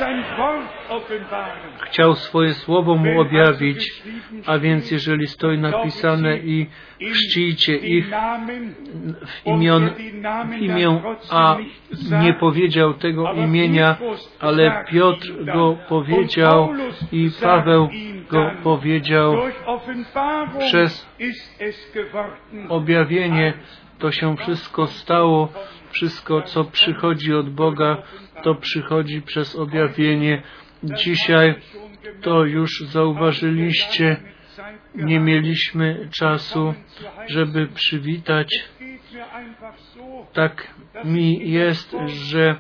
[1.86, 4.04] Chciał swoje słowo mu objawić,
[4.46, 6.68] a więc jeżeli stoi napisane i
[7.12, 8.10] chrzcijcie ich
[9.26, 9.90] w, imion,
[10.50, 11.58] w imię, a
[12.24, 13.98] nie powiedział tego imienia,
[14.40, 16.70] ale Piotr go powiedział
[17.12, 17.90] i Paweł
[18.30, 19.36] go powiedział
[20.60, 21.08] przez
[22.70, 23.54] objawienie
[24.00, 25.54] to się wszystko stało,
[25.92, 28.04] wszystko co przychodzi od Boga,
[28.44, 30.42] to przychodzi przez objawienie.
[30.84, 31.56] Dzisiaj
[32.22, 34.18] to już zauważyliście,
[34.96, 36.74] nie mieliśmy czasu,
[37.28, 38.48] żeby przywitać.
[40.34, 40.74] Tak
[41.06, 42.56] mi jest, że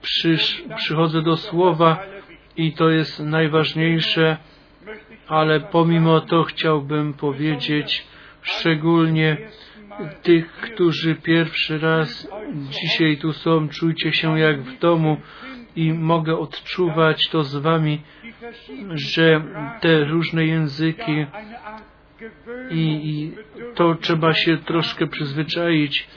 [0.00, 2.02] przysz, przychodzę do słowa
[2.56, 4.36] i to jest najważniejsze,
[5.28, 8.06] ale pomimo to chciałbym powiedzieć
[8.42, 9.36] szczególnie
[10.22, 12.28] tych, którzy pierwszy raz
[12.70, 15.16] dzisiaj tu są, czujcie się jak w domu
[15.76, 18.00] i mogę odczuwać to z Wami,
[18.94, 19.42] że
[19.80, 21.26] te różne języki
[22.70, 23.32] i, i
[23.74, 26.08] to trzeba się troszkę przyzwyczaić,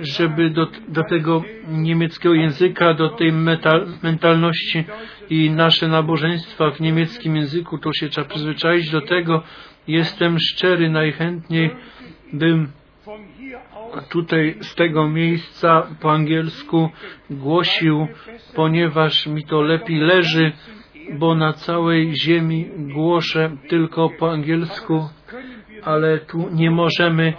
[0.00, 4.84] żeby do, do tego niemieckiego języka, do tej metal, mentalności
[5.30, 9.42] i nasze nabożeństwa w niemieckim języku, to się trzeba przyzwyczaić do tego.
[9.88, 11.70] Jestem szczery, najchętniej
[12.32, 12.68] bym
[14.08, 16.90] tutaj z tego miejsca po angielsku
[17.30, 18.06] głosił,
[18.54, 20.52] ponieważ mi to lepiej leży,
[21.18, 25.08] bo na całej ziemi głoszę tylko po angielsku,
[25.82, 27.32] ale tu nie możemy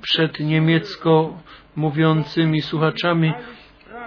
[0.00, 1.38] przed niemiecko
[1.78, 3.32] mówiącymi słuchaczami,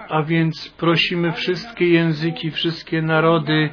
[0.08, 3.70] a więc prosimy wszystkie języki, wszystkie narody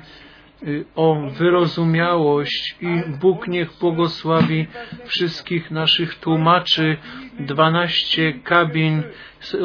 [0.95, 4.67] o wyrozumiałość i Bóg niech błogosławi
[5.05, 6.97] wszystkich naszych tłumaczy.
[7.39, 9.03] Dwanaście kabin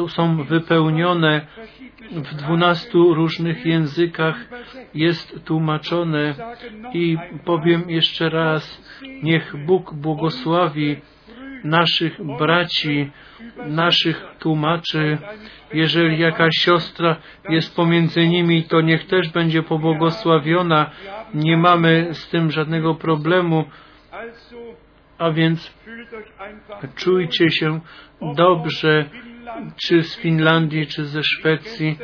[0.07, 1.47] są wypełnione
[2.11, 4.35] w dwunastu różnych językach
[4.93, 6.35] jest tłumaczone
[6.93, 8.81] i powiem jeszcze raz,
[9.23, 11.01] niech Bóg błogosławi
[11.65, 13.11] naszych braci,
[13.65, 15.17] naszych tłumaczy.
[15.73, 17.15] Jeżeli jakaś siostra
[17.49, 20.89] jest pomiędzy nimi, to niech też będzie pobłogosławiona.
[21.33, 23.65] Nie mamy z tym żadnego problemu.
[25.17, 25.73] A więc
[26.95, 27.79] czujcie się
[28.35, 29.05] dobrze,
[29.75, 31.97] czy z Finlandii, czy ze Szwecji,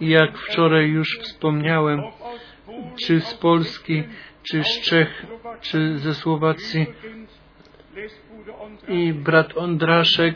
[0.00, 2.02] jak wczoraj już wspomniałem,
[3.06, 4.02] czy z Polski,
[4.42, 5.26] czy z Czech,
[5.60, 6.86] czy ze Słowacji.
[8.88, 10.34] I brat Ondraszek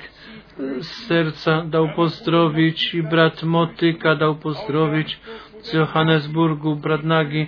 [0.80, 5.20] z serca dał pozdrowić i brat Motyka dał pozdrowić
[5.60, 7.46] z Johannesburgu, brat Nagi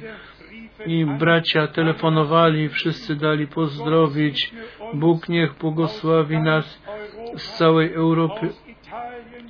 [0.87, 4.53] i bracia telefonowali, wszyscy dali pozdrowić.
[4.95, 6.83] Bóg niech błogosławi nas
[7.37, 8.49] z całej Europy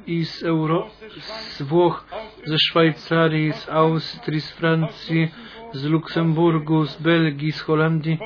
[0.06, 0.86] i z, Euro
[1.20, 2.06] z Włoch,
[2.44, 5.28] ze Szwajcarii, z Austrii, z Francji,
[5.72, 8.18] z Luksemburgu, z Belgii, z Holandii,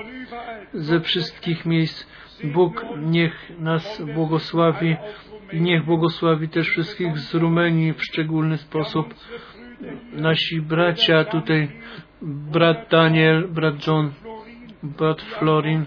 [0.74, 2.09] ze wszystkich miejsc.
[2.44, 4.96] Bóg niech nas błogosławi
[5.52, 9.14] i niech błogosławi też wszystkich z Rumenii w szczególny sposób.
[10.12, 11.68] Nasi bracia tutaj,
[12.22, 14.12] brat Daniel, brat John,
[14.82, 15.84] brat Florin,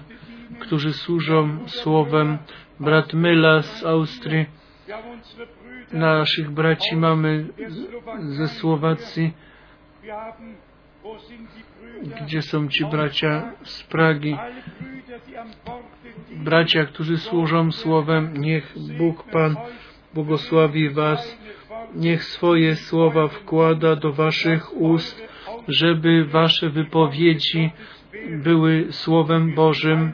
[0.59, 2.37] którzy służą słowem,
[2.79, 4.45] brat Myla z Austrii,
[5.93, 7.47] naszych braci mamy
[8.19, 9.33] ze Słowacji,
[12.21, 14.37] gdzie są ci bracia z Pragi,
[16.31, 19.55] bracia, którzy służą Słowem, niech Bóg Pan
[20.13, 21.39] błogosławi Was,
[21.95, 25.27] niech swoje słowa wkłada do Waszych ust,
[25.67, 27.71] żeby Wasze wypowiedzi
[28.43, 30.13] były Słowem Bożym,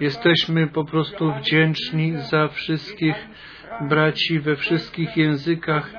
[0.00, 3.16] Jesteśmy po prostu wdzięczni za wszystkich
[3.80, 5.92] braci we wszystkich językach,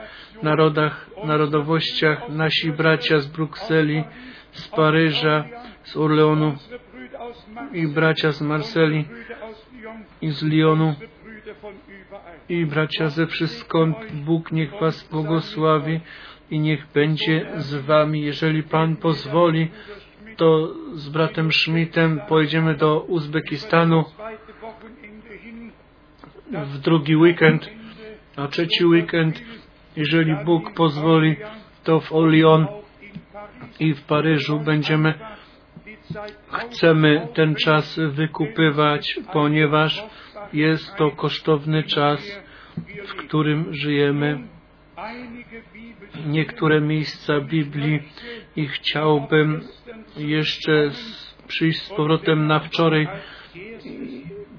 [0.43, 4.03] narodach, narodowościach, nasi bracia z Brukseli,
[4.51, 5.45] z Paryża,
[5.83, 6.55] z Orleanu
[7.73, 9.05] i bracia z Marseli
[10.21, 10.95] i z Lyonu
[12.49, 13.97] i bracia ze wszystkąd.
[14.13, 15.99] Bóg niech Was błogosławi
[16.51, 18.21] i niech będzie z Wami.
[18.21, 19.71] Jeżeli Pan pozwoli,
[20.37, 24.05] to z bratem Schmidtem pojedziemy do Uzbekistanu
[26.51, 27.69] w drugi weekend,
[28.35, 29.43] a trzeci weekend,
[29.95, 31.35] jeżeli Bóg pozwoli,
[31.83, 32.67] to w Lyon
[33.79, 35.13] i w Paryżu będziemy
[36.51, 40.05] chcemy ten czas wykupywać, ponieważ
[40.53, 42.41] jest to kosztowny czas,
[43.07, 44.47] w którym żyjemy.
[46.25, 47.99] Niektóre miejsca Biblii
[48.55, 49.61] i chciałbym
[50.17, 50.91] jeszcze
[51.47, 53.07] przyjść z powrotem na wczoraj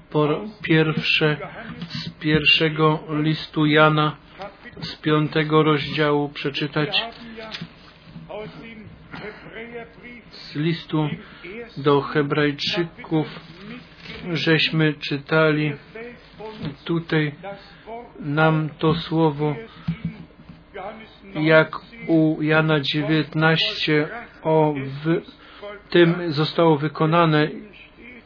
[0.09, 1.37] po pierwsze
[1.87, 4.17] z pierwszego listu Jana
[4.81, 7.03] z piątego rozdziału przeczytać
[10.31, 11.09] z listu
[11.77, 13.27] do Hebrajczyków
[14.33, 15.73] żeśmy czytali
[16.85, 17.35] tutaj
[18.19, 19.55] nam to słowo
[21.35, 24.07] jak u Jana 19
[24.43, 24.73] o
[25.03, 25.21] w
[25.89, 27.49] tym zostało wykonane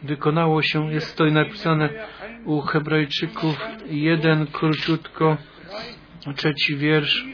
[0.04, 1.89] wykonało się, jest to napisane
[2.45, 5.38] u Hebrajczyków jeden króciutko
[6.36, 7.26] trzeci wiersz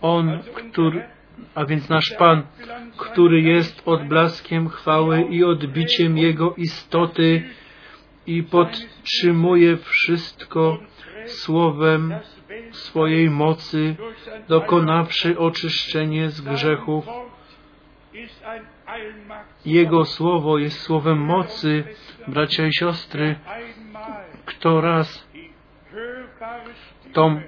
[0.00, 1.16] on, który
[1.54, 2.42] a więc nasz Pan,
[2.96, 7.42] który jest odblaskiem chwały i odbiciem Jego istoty
[8.26, 10.78] i podtrzymuje wszystko
[11.26, 12.14] słowem
[12.70, 13.96] swojej mocy,
[14.48, 17.06] dokonawszy oczyszczenie z grzechów.
[19.64, 21.84] Jego słowo jest słowem mocy,
[22.28, 23.36] bracia i siostry.
[24.44, 25.28] Kto raz
[27.12, 27.40] tą,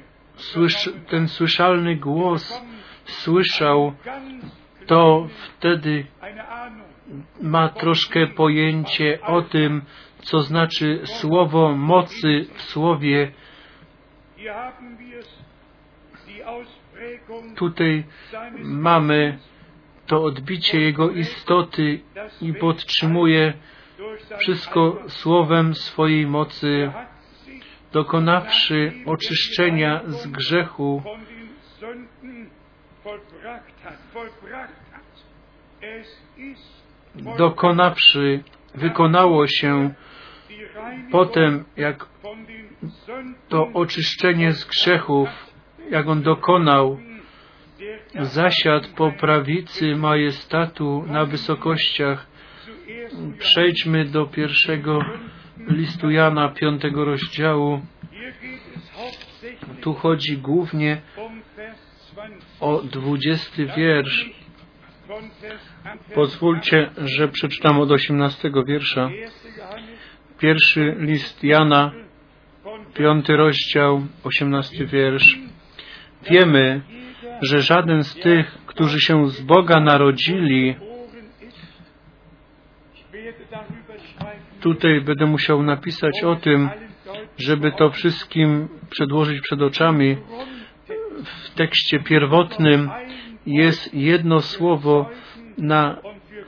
[1.08, 2.62] ten słyszalny głos
[3.04, 3.92] słyszał,
[4.86, 6.06] to wtedy
[7.42, 9.82] ma troszkę pojęcie o tym,
[10.22, 13.32] co znaczy słowo mocy w słowie.
[17.56, 18.04] Tutaj
[18.58, 19.38] mamy
[20.06, 22.00] to odbicie Jego istoty
[22.42, 23.52] i podtrzymuje
[24.38, 26.92] wszystko słowem swojej mocy,
[27.92, 31.02] dokonawszy oczyszczenia z grzechu,
[37.38, 38.42] dokonawszy,
[38.74, 39.94] wykonało się
[41.10, 42.06] potem, jak
[43.48, 45.28] to oczyszczenie z grzechów,
[45.90, 46.98] jak on dokonał,
[48.20, 52.26] zasiadł po prawicy majestatu na wysokościach.
[53.38, 55.00] Przejdźmy do pierwszego
[55.70, 57.80] listu Jana, piątego rozdziału.
[59.80, 61.00] Tu chodzi głównie
[62.60, 64.30] o dwudziesty wiersz.
[66.14, 69.10] Pozwólcie, że przeczytam od osiemnastego wiersza.
[70.38, 71.92] Pierwszy list Jana,
[72.94, 75.38] piąty rozdział, osiemnasty wiersz.
[76.30, 76.80] Wiemy,
[77.42, 80.76] że żaden z tych, którzy się z Boga narodzili,
[84.60, 86.70] tutaj będę musiał napisać o tym,
[87.36, 90.16] żeby to wszystkim przedłożyć przed oczami.
[91.24, 92.90] W tekście pierwotnym
[93.46, 95.10] jest jedno słowo
[95.58, 95.98] na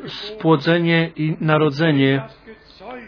[0.07, 2.23] spłodzenie i narodzenie,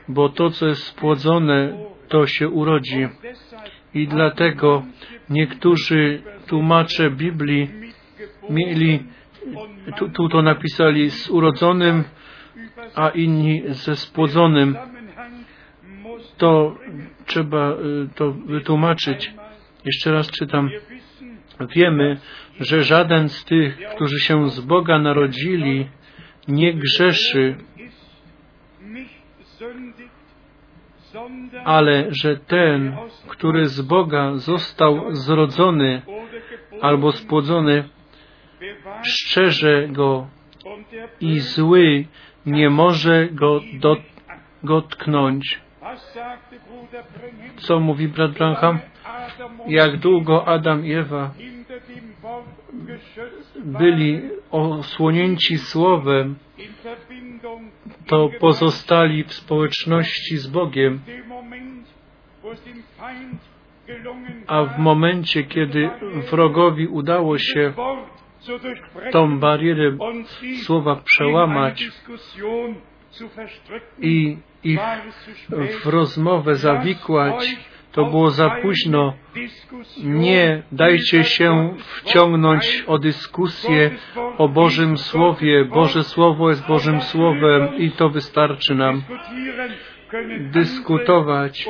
[0.08, 1.72] bo to, co jest spłodzone,
[2.08, 3.08] to się urodzi.
[3.94, 4.82] I dlatego
[5.30, 7.70] niektórzy tłumacze Biblii
[8.50, 9.02] mieli,
[9.96, 12.04] tu, tu to napisali z urodzonym,
[12.94, 14.76] a inni ze spłodzonym.
[16.42, 16.76] To
[17.26, 19.34] trzeba y, to wytłumaczyć.
[19.84, 20.70] Jeszcze raz czytam.
[21.76, 22.16] Wiemy,
[22.60, 25.88] że żaden z tych, którzy się z Boga narodzili,
[26.48, 27.56] nie grzeszy,
[31.64, 32.96] ale że ten,
[33.28, 36.02] który z Boga został zrodzony
[36.80, 37.88] albo spłodzony,
[39.02, 40.28] szczerze go
[41.20, 42.04] i zły
[42.46, 43.60] nie może go
[44.62, 45.62] dotknąć.
[47.56, 48.78] Co mówi brat Branham?
[49.66, 51.30] Jak długo Adam i Ewa
[53.64, 54.20] byli
[54.50, 56.36] osłonięci Słowem,
[58.06, 61.00] to pozostali w społeczności z Bogiem.
[64.46, 65.90] A w momencie, kiedy
[66.30, 67.72] wrogowi udało się
[69.12, 69.96] tą barierę
[70.62, 71.90] słowa przełamać
[73.98, 74.80] i ich
[75.84, 77.56] w rozmowę zawikłać,
[77.92, 79.14] to było za późno.
[80.04, 83.90] Nie dajcie się wciągnąć o dyskusję
[84.38, 85.64] o Bożym Słowie.
[85.64, 89.02] Boże Słowo jest Bożym Słowem i to wystarczy nam.
[90.40, 91.68] Dyskutować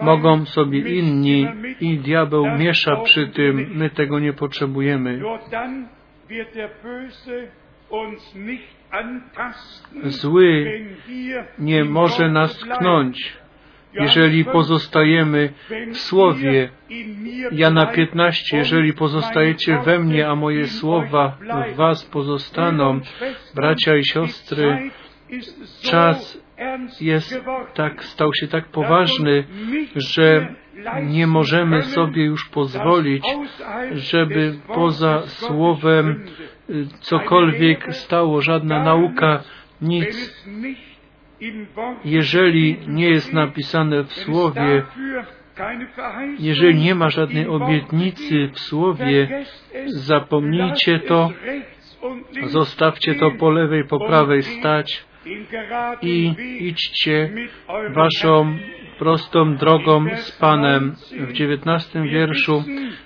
[0.00, 1.46] mogą sobie inni
[1.80, 3.70] i diabeł miesza przy tym.
[3.74, 5.22] My tego nie potrzebujemy.
[10.04, 10.80] Zły
[11.58, 13.36] nie może nas tknąć,
[13.94, 15.52] jeżeli pozostajemy
[15.92, 16.70] w Słowie.
[17.52, 21.36] Jana 15, jeżeli pozostajecie we mnie, a moje słowa
[21.72, 23.00] w was pozostaną,
[23.54, 24.90] bracia i siostry,
[25.82, 26.49] czas
[27.00, 27.44] jest
[27.74, 29.44] tak, stał się tak poważny,
[29.96, 30.54] że
[31.02, 33.24] nie możemy sobie już pozwolić,
[33.92, 36.24] żeby poza Słowem
[37.00, 39.42] cokolwiek stało, żadna nauka,
[39.82, 40.44] nic.
[42.04, 44.82] Jeżeli nie jest napisane w Słowie,
[46.38, 49.44] jeżeli nie ma żadnej obietnicy w Słowie,
[49.86, 51.30] zapomnijcie to,
[52.42, 55.09] zostawcie to po lewej, po prawej stać
[56.02, 57.30] i idźcie
[57.90, 58.58] waszą
[58.98, 60.94] prostą drogą z Panem.
[61.12, 62.64] W dziewiętnastym wierszu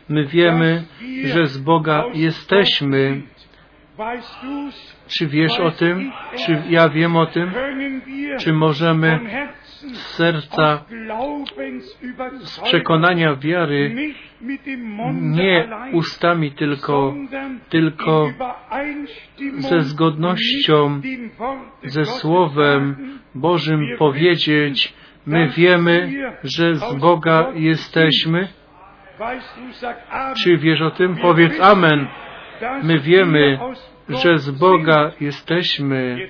[0.09, 0.85] my wiemy,
[1.25, 3.23] że z Boga jesteśmy.
[5.09, 6.13] Czy wiesz o tym?
[6.47, 7.51] Czy ja wiem o tym?
[8.39, 9.21] Czy możemy
[9.93, 10.85] z serca,
[12.41, 13.95] z przekonania wiary,
[15.13, 17.15] nie ustami tylko,
[17.69, 18.31] tylko
[19.59, 21.01] ze zgodnością
[21.83, 22.97] ze Słowem
[23.35, 24.95] Bożym powiedzieć,
[25.27, 26.13] my wiemy,
[26.45, 28.49] że z Boga jesteśmy?
[30.45, 31.17] Czy wiesz o tym?
[31.17, 32.07] Powiedz Amen.
[32.83, 33.59] My wiemy,
[34.09, 36.29] że z Boga jesteśmy,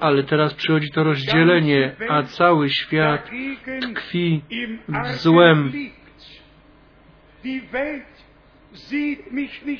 [0.00, 3.30] ale teraz przychodzi to rozdzielenie, a cały świat
[3.80, 4.42] tkwi
[4.88, 5.72] w złem.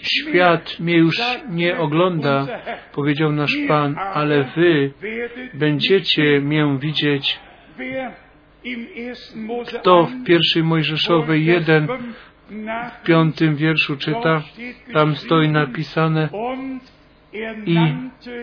[0.02, 1.16] Świat mnie już
[1.50, 2.46] nie ogląda,
[2.92, 4.92] powiedział nasz Pan, ale wy
[5.54, 7.40] będziecie mię widzieć.
[9.80, 11.88] Kto w pierwszej Mojżeszowej jeden
[13.00, 14.42] w piątym wierszu czyta,
[14.92, 16.28] tam stoi napisane
[17.66, 17.76] i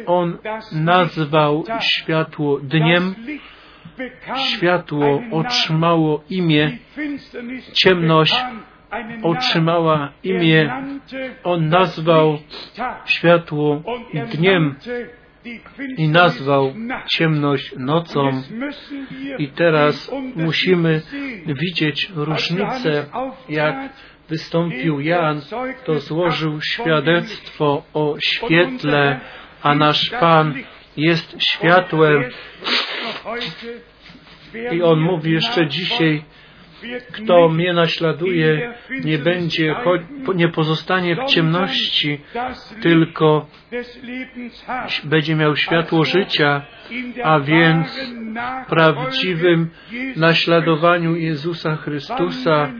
[0.06, 0.38] on
[0.72, 3.16] nazwał światło dniem,
[4.36, 6.78] światło otrzymało imię,
[7.74, 8.36] ciemność
[9.24, 10.74] otrzymała imię,
[11.44, 12.38] on nazwał
[13.06, 13.82] światło
[14.34, 14.76] dniem
[15.98, 16.74] i nazwał
[17.12, 18.44] ciemność nocą.
[19.38, 21.02] I teraz musimy
[21.46, 23.06] widzieć różnicę,
[23.50, 23.76] jak
[24.30, 25.42] wystąpił Jan,
[25.86, 29.20] to złożył świadectwo o świetle,
[29.62, 30.54] a nasz Pan
[30.98, 32.24] jest światłem.
[34.72, 36.24] I on mówi jeszcze dzisiaj,
[37.12, 38.74] kto mnie naśladuje,
[39.04, 39.76] nie będzie,
[40.36, 42.22] nie pozostanie w ciemności,
[42.82, 43.48] tylko
[45.04, 46.66] będzie miał światło życia,
[47.24, 48.12] a więc
[48.66, 49.70] w prawdziwym
[50.16, 52.72] naśladowaniu Jezusa Chrystusa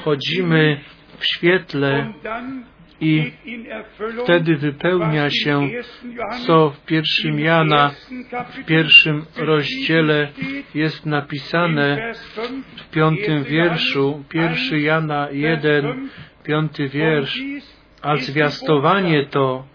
[0.00, 0.80] chodzimy
[1.18, 2.12] w świetle
[3.00, 3.32] i
[4.24, 5.68] wtedy wypełnia się,
[6.46, 7.90] co w pierwszym Jana,
[8.50, 10.28] w pierwszym rozdziale
[10.74, 12.12] jest napisane
[12.76, 16.08] w piątym wierszu, pierwszy Jana 1,
[16.44, 17.40] piąty wiersz,
[18.02, 19.66] a zwiastowanie to,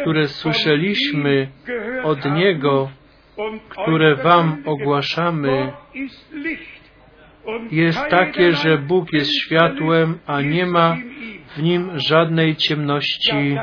[0.00, 1.48] które słyszeliśmy
[2.02, 2.90] od Niego,
[3.68, 5.72] które Wam ogłaszamy,
[7.70, 10.96] jest takie, że Bóg jest światłem, a nie ma
[11.56, 13.56] w nim żadnej ciemności.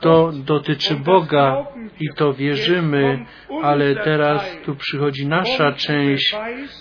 [0.00, 1.66] To dotyczy Boga
[2.00, 3.24] i to wierzymy,
[3.62, 6.36] ale teraz tu przychodzi nasza część,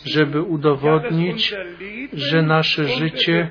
[0.06, 1.56] żeby udowodnić,
[2.14, 3.50] że nasze życie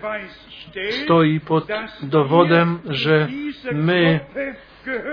[0.90, 1.68] stoi pod
[2.02, 3.28] dowodem, że
[3.72, 4.20] my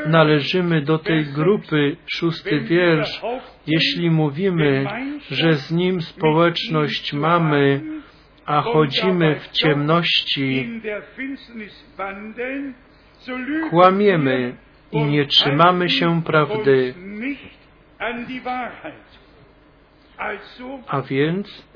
[0.05, 3.21] należymy do tej grupy, szósty wiersz,
[3.67, 4.85] jeśli mówimy,
[5.31, 7.81] że z Nim społeczność mamy,
[8.45, 10.81] a chodzimy w ciemności,
[13.69, 14.55] kłamiemy
[14.91, 16.93] i nie trzymamy się prawdy.
[20.87, 21.67] A więc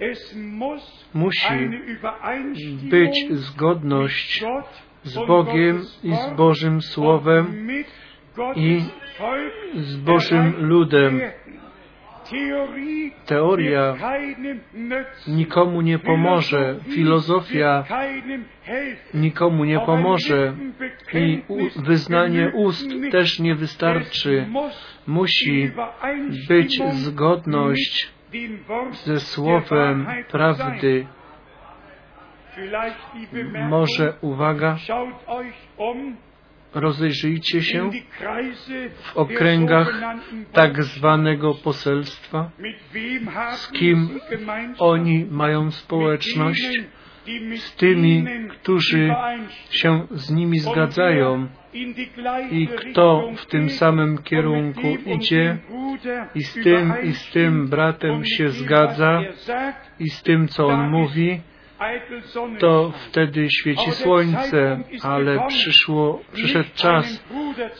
[1.13, 1.69] musi
[2.89, 4.43] być zgodność
[5.03, 7.67] z Bogiem i z Bożym Słowem
[8.55, 8.81] i
[9.75, 11.21] z Bożym ludem.
[13.25, 13.95] Teoria
[15.27, 17.83] nikomu nie pomoże, filozofia
[19.13, 20.53] nikomu nie pomoże
[21.13, 21.43] i
[21.75, 24.47] wyznanie ust też nie wystarczy.
[25.07, 25.71] Musi
[26.49, 28.09] być zgodność
[28.91, 31.07] ze słowem prawdy.
[33.69, 34.77] Może, uwaga,
[36.75, 37.89] rozejrzyjcie się
[39.01, 40.01] w okręgach
[40.53, 42.51] tak zwanego poselstwa,
[43.51, 44.19] z kim
[44.79, 46.79] oni mają społeczność,
[47.55, 49.15] z tymi, którzy
[49.69, 51.47] się z nimi zgadzają.
[52.51, 55.57] i kto w tym samym kierunku idzie?
[56.35, 59.21] i z tym i z tym bratem się zgadza?
[59.21, 61.41] er i z tym, co on mówi.
[62.59, 67.25] To wtedy świeci słońce, ale przyszło, przyszedł czas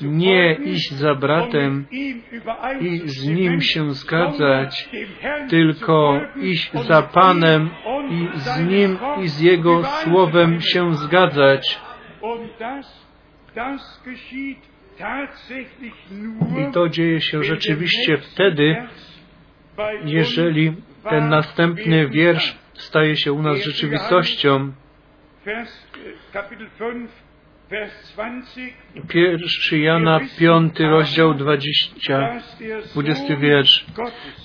[0.02, 1.86] nie iść za bratem
[2.82, 4.90] i z nim się zgadzać,
[5.50, 7.70] tylko iść za Panem
[8.10, 11.82] i z Nim i z Jego Słowem się zgadzać.
[16.58, 18.76] I to dzieje się rzeczywiście wtedy,
[20.06, 20.74] jeżeli
[21.10, 24.72] ten następny wiersz staje się u nas rzeczywistością.
[25.46, 25.88] Vers,
[26.34, 27.10] Kapitel 5,
[27.70, 28.62] Vers 20,
[29.08, 33.86] Pierwszy Jana, piąty rozdział 20, dass der 20 Sohn wiersz.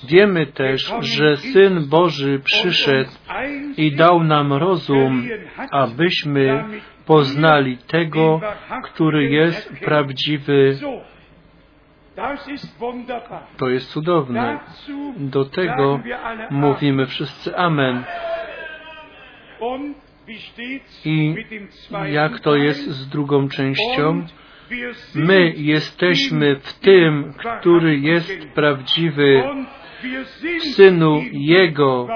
[0.08, 3.10] Wiemy też, że Syn Boży przyszedł
[3.76, 5.28] i dał nam rozum,
[5.70, 6.64] abyśmy
[7.06, 8.40] poznali tego,
[8.84, 10.78] który jest prawdziwy.
[13.56, 14.58] To jest cudowne.
[15.16, 16.00] Do tego
[16.50, 18.04] mówimy wszyscy Amen.
[21.04, 21.34] I
[22.04, 24.26] jak to jest z drugą częścią?
[25.14, 29.42] My jesteśmy w tym, który jest prawdziwy,
[30.60, 32.08] w Synu Jego,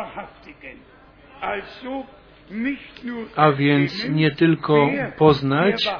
[3.36, 5.90] A więc nie tylko poznać,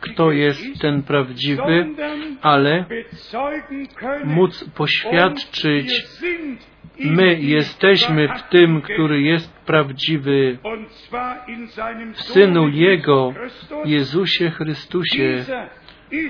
[0.00, 1.86] kto jest ten prawdziwy,
[2.42, 2.84] ale
[4.24, 5.92] móc poświadczyć,
[6.98, 10.58] my jesteśmy w tym, który jest prawdziwy,
[12.14, 13.34] w Synu Jego.
[13.84, 15.44] Jezusie Chrystusie.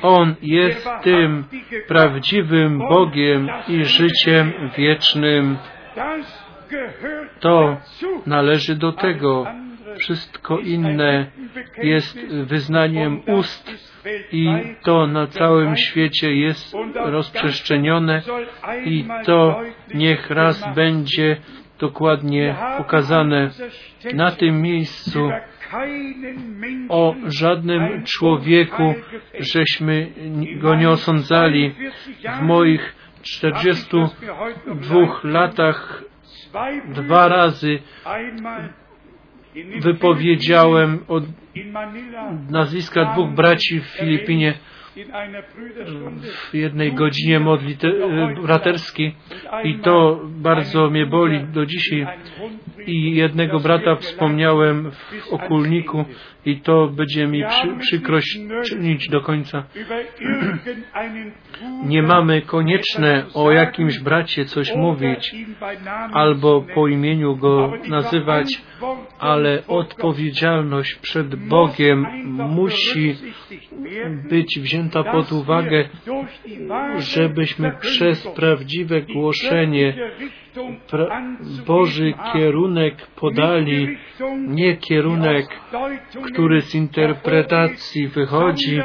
[0.02, 1.44] On jest tym
[1.88, 5.58] prawdziwym Bogiem i życiem wiecznym.
[7.40, 7.76] To
[8.26, 9.46] należy do tego.
[9.98, 11.26] Wszystko inne
[11.82, 13.70] jest wyznaniem ust
[14.32, 14.48] i
[14.82, 18.22] to na całym świecie jest rozprzestrzenione
[18.84, 19.60] i to
[19.94, 21.36] niech raz będzie
[21.78, 23.50] dokładnie pokazane.
[24.14, 25.30] Na tym miejscu
[26.88, 28.94] o żadnym człowieku
[29.38, 30.12] żeśmy
[30.56, 31.74] go nie osądzali.
[32.38, 36.04] W moich 42 latach
[36.94, 37.78] dwa razy
[39.80, 41.24] wypowiedziałem od
[42.50, 44.54] nazwiska dwóch braci w Filipinie
[46.50, 47.92] w jednej godzinie modlitwy
[48.42, 49.14] braterskiej
[49.64, 52.06] i to bardzo mnie boli do dzisiaj.
[52.86, 56.04] I jednego brata wspomniałem w okulniku
[56.46, 59.64] i to będzie mi przy, przykrość czynić do końca.
[61.84, 65.34] Nie mamy konieczne o jakimś bracie coś mówić
[66.12, 68.62] albo po imieniu go nazywać,
[69.18, 72.06] ale odpowiedzialność przed Bogiem
[72.48, 73.16] musi
[74.30, 75.88] być wzięta pod uwagę,
[76.98, 79.94] żebyśmy przez prawdziwe głoszenie
[81.66, 83.98] Boży kierunek podali,
[84.46, 85.46] nie kierunek,
[86.32, 88.82] który z interpretacji wychodzi,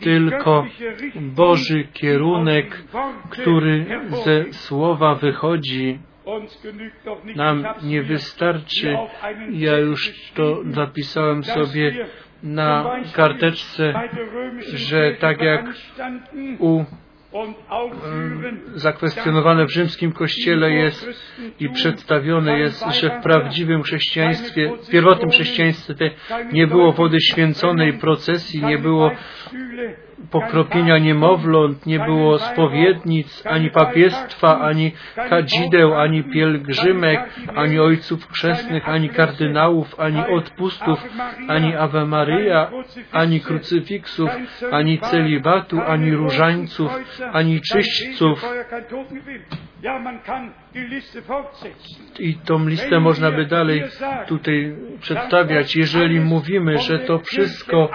[0.00, 0.66] tylko
[1.14, 2.84] Boży kierunek,
[3.30, 3.86] który
[4.24, 5.98] ze słowa wychodzi.
[7.36, 8.96] Nam nie wystarczy,
[9.50, 12.06] ja już to zapisałem sobie
[12.42, 13.94] na karteczce,
[14.74, 15.64] że tak jak
[16.58, 16.84] u
[18.74, 21.08] zakwestionowane w rzymskim kościele jest
[21.60, 26.10] i przedstawione jest, że w prawdziwym chrześcijaństwie, w pierwotnym chrześcijaństwie
[26.52, 29.10] nie było wody święconej procesji, nie było
[30.30, 34.92] pokropienia niemowląt, nie było spowiednic, ani papiestwa, ani
[35.28, 37.20] kadzideł, ani pielgrzymek,
[37.54, 41.04] ani ojców chrzestnych, ani kardynałów, ani odpustów,
[41.48, 42.70] ani Ave Maria,
[43.12, 44.30] ani krucyfiksów,
[44.70, 46.92] ani celibatu, ani różańców,
[47.32, 48.44] ani czyśćców.
[52.18, 53.84] I tą listę można by dalej
[54.26, 55.76] tutaj przedstawiać.
[55.76, 57.90] Jeżeli mówimy, że to wszystko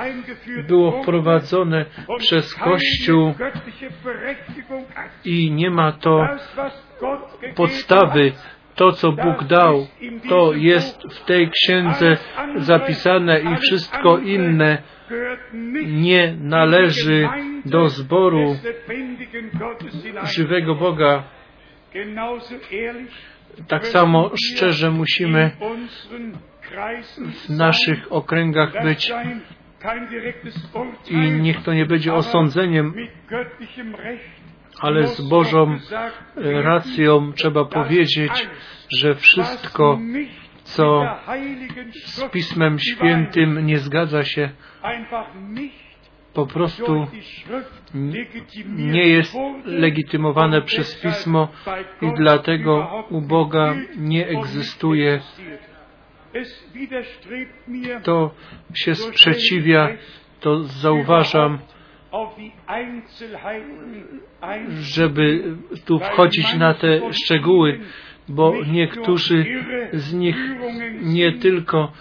[0.68, 1.86] było wprowadzone
[2.18, 3.34] przez Kościół
[5.26, 6.28] i nie ma to
[7.56, 8.32] podstawy,
[8.76, 9.88] to, co Bóg dał,
[10.30, 12.18] to jest w tej księdze
[12.56, 14.84] zapisane i wszystko inne
[15.86, 17.30] nie należy
[17.66, 18.56] do zboru
[20.24, 21.24] żywego Boga.
[23.68, 25.52] Tak samo szczerze musimy
[27.48, 29.14] w naszych okręgach być
[31.10, 32.94] i niech to nie będzie osądzeniem,
[34.80, 35.80] ale z Bożą
[36.36, 38.48] racją trzeba powiedzieć,
[38.98, 40.00] że wszystko,
[40.64, 41.06] co
[41.94, 44.50] z Pismem Świętym nie zgadza się,
[46.34, 47.08] po prostu
[48.76, 51.48] nie jest legitymowane przez Pismo
[52.02, 55.22] i dlatego u Boga nie egzystuje.
[58.04, 58.32] To
[58.74, 59.90] się sprzeciwia,
[60.40, 61.60] to zauważam,
[64.70, 65.44] żeby
[65.86, 67.80] tu wchodzić na te szczegóły,
[68.28, 69.46] bo niektórzy
[69.94, 70.38] z nich
[71.02, 71.92] nie tylko,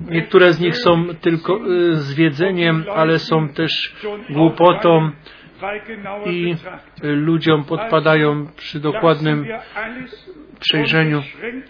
[0.00, 1.60] niektóre z nich są tylko
[1.92, 3.94] zwiedzeniem, ale są też
[4.30, 5.10] głupotą
[6.26, 6.56] i
[7.02, 9.46] ludziom podpadają przy dokładnym
[10.60, 11.22] przejrzeniu.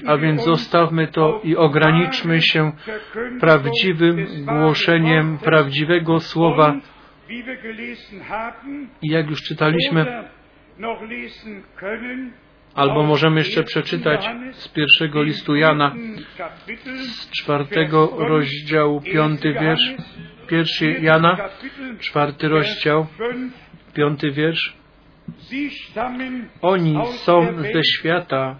[0.07, 2.73] A więc zostawmy to i ograniczmy się
[3.41, 6.77] prawdziwym głoszeniem prawdziwego słowa.
[9.03, 10.25] I jak już czytaliśmy,
[12.75, 15.95] Albo możemy jeszcze przeczytać z pierwszego listu Jana,
[16.87, 19.95] z czwartego rozdziału, piąty wiersz,
[20.49, 21.37] pierwszy Jana,
[21.99, 23.07] czwarty rozdział,
[23.95, 24.77] piąty wiersz.
[26.63, 28.57] Oni są ze świata,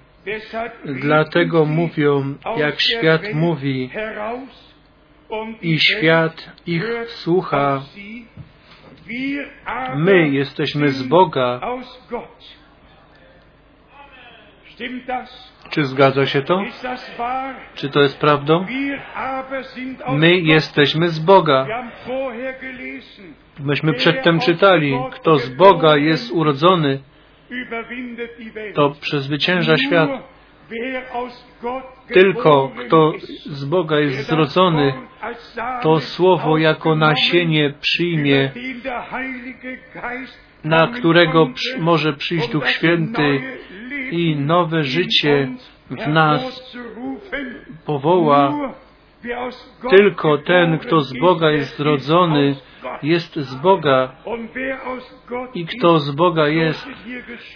[0.85, 3.91] dlatego mówią, jak świat mówi,
[5.63, 7.83] i świat ich słucha.
[9.97, 11.61] My jesteśmy z Boga.
[15.71, 16.63] Czy zgadza się to?
[17.75, 18.67] Czy to jest prawdą?
[20.09, 21.67] My jesteśmy z Boga.
[23.65, 27.01] Myśmy przedtem czytali, kto z Boga jest urodzony,
[28.75, 30.11] to przezwycięża świat.
[32.13, 33.13] Tylko kto
[33.45, 34.93] z Boga jest zrodzony,
[35.83, 38.51] to słowo jako nasienie przyjmie,
[40.65, 41.49] na którego
[41.79, 43.41] może przyjść Duch Święty
[44.11, 45.49] i nowe życie
[45.91, 46.75] w nas
[47.87, 48.55] powoła.
[49.91, 52.57] Tylko ten, kto z Boga jest zrodzony,
[53.03, 54.13] jest z Boga.
[55.55, 56.89] I kto z Boga jest,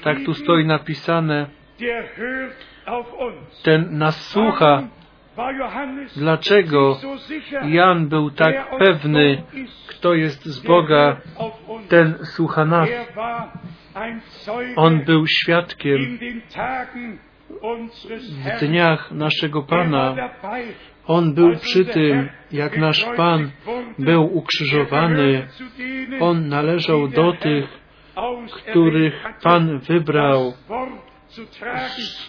[0.02, 1.46] tak tu stoi napisane,
[3.62, 4.82] ten nas słucha.
[6.16, 6.98] Dlaczego
[7.64, 9.42] Jan był tak pewny,
[9.86, 11.16] kto jest z Boga,
[11.88, 12.88] ten słucha nas.
[14.76, 16.18] On był świadkiem
[18.28, 20.14] w dniach naszego Pana.
[21.06, 23.50] On był przy tym, jak nasz Pan
[23.98, 25.48] był ukrzyżowany.
[26.20, 27.80] On należał do tych,
[28.52, 30.52] których Pan wybrał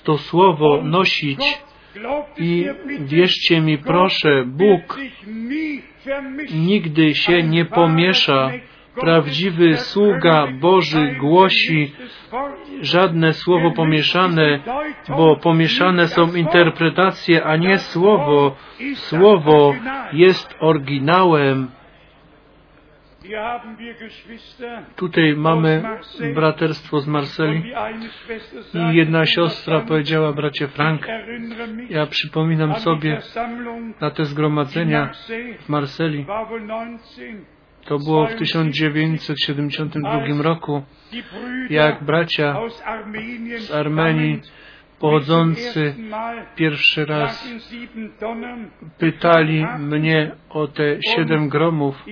[0.03, 1.39] to słowo nosić.
[2.37, 2.65] I
[2.99, 4.99] wierzcie mi proszę, Bóg
[6.53, 8.51] nigdy się nie pomiesza.
[8.99, 11.95] Prawdziwy sługa Boży głosi
[12.81, 14.59] żadne słowo pomieszane,
[15.09, 18.55] bo pomieszane są interpretacje, a nie słowo.
[18.95, 19.75] Słowo
[20.13, 21.67] jest oryginałem.
[24.95, 25.83] Tutaj mamy
[26.35, 27.63] braterstwo z Marseli
[28.73, 31.07] i jedna siostra powiedziała, bracie Frank,
[31.89, 33.21] ja przypominam sobie
[34.01, 35.11] na te zgromadzenia
[35.59, 36.25] w Marseli,
[37.85, 40.83] to było w 1972 roku,
[41.69, 42.55] jak bracia
[43.57, 44.41] z Armenii
[44.99, 45.95] pochodzący
[46.55, 47.49] pierwszy raz
[48.97, 52.05] pytali mnie o te siedem gromów,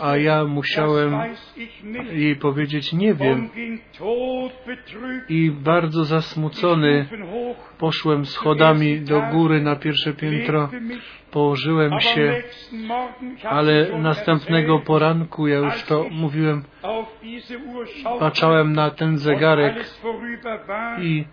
[0.00, 1.16] a ja musiałem
[2.12, 3.48] jej powiedzieć, nie wiem.
[5.28, 7.06] I bardzo zasmucony
[7.78, 10.70] poszłem schodami do góry na pierwsze piętro,
[11.30, 12.42] położyłem się,
[13.44, 16.64] ale następnego poranku, ja już to mówiłem,
[18.18, 19.86] patrzałem na ten zegarek
[21.00, 21.24] i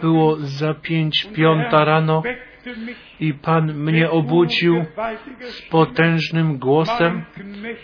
[0.00, 2.22] Było za pięć, piąta rano
[3.20, 4.84] i Pan mnie obudził
[5.40, 7.24] z potężnym głosem.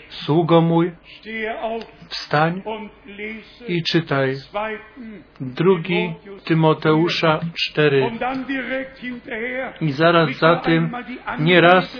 [0.09, 0.91] Sługo mój,
[2.07, 2.61] wstań
[3.67, 4.35] i czytaj.
[5.41, 6.13] Drugi
[6.43, 8.11] Tymoteusza 4.
[9.81, 10.91] I zaraz za tym
[11.39, 11.99] nieraz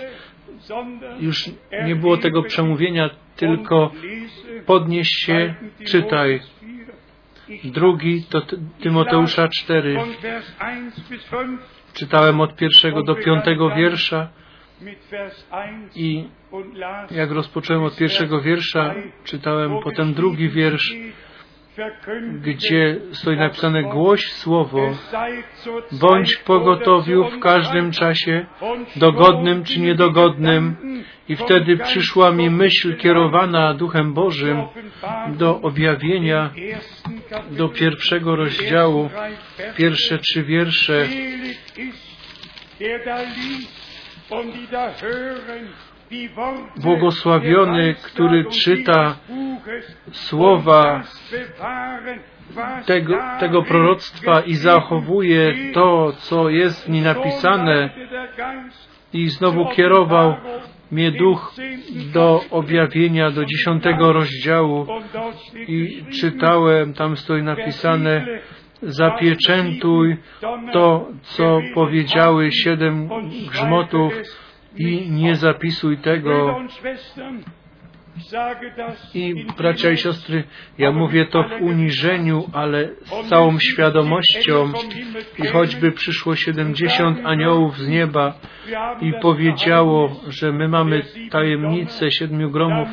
[1.20, 1.50] już
[1.86, 3.92] nie było tego przemówienia, tylko
[4.66, 5.54] podnieś się,
[5.84, 6.40] czytaj.
[7.64, 8.42] Drugi to
[8.80, 9.98] Tymoteusza 4.
[11.92, 14.28] Czytałem od pierwszego do piątego wiersza.
[15.94, 16.28] i
[17.10, 20.94] jak rozpocząłem od pierwszego wiersza, czytałem potem drugi wiersz,
[22.42, 24.90] gdzie stoi napisane głoś słowo,
[25.92, 28.46] bądź pogotowiu w każdym czasie,
[28.96, 30.76] dogodnym czy niedogodnym.
[31.28, 34.62] I wtedy przyszła mi myśl kierowana Duchem Bożym
[35.28, 36.50] do objawienia
[37.50, 39.10] do pierwszego rozdziału,
[39.76, 41.06] pierwsze trzy wiersze.
[46.76, 49.16] Błogosławiony, który czyta
[50.12, 51.02] słowa
[52.86, 57.90] tego, tego proroctwa i zachowuje to, co jest w nim napisane
[59.12, 60.36] i znowu kierował
[60.90, 61.54] mnie duch
[62.12, 64.86] do objawienia, do dziesiątego rozdziału.
[65.68, 68.26] I czytałem, tam stoi napisane
[68.82, 70.16] zapieczętuj
[70.72, 73.08] to, co powiedziały siedem
[73.50, 74.12] grzmotów
[74.76, 76.60] i nie zapisuj tego.
[79.14, 80.44] I bracia i siostry,
[80.78, 84.72] ja mówię to w uniżeniu, ale z całą świadomością
[85.38, 88.34] i choćby przyszło siedemdziesiąt aniołów z nieba
[89.00, 92.88] i powiedziało, że my mamy tajemnicę siedmiu gromów,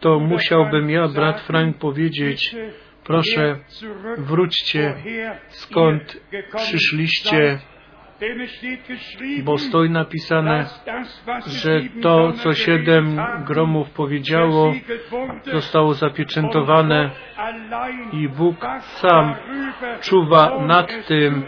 [0.00, 2.56] to musiałbym ja, brat Frank, powiedzieć,
[3.04, 3.58] proszę,
[4.18, 4.94] wróćcie
[5.48, 6.20] skąd
[6.56, 7.58] przyszliście,
[9.42, 10.66] bo stoi napisane,
[11.46, 14.74] że to, co siedem gromów powiedziało,
[15.44, 17.10] zostało zapieczętowane
[18.12, 19.34] i Bóg sam
[20.00, 21.44] czuwa nad tym,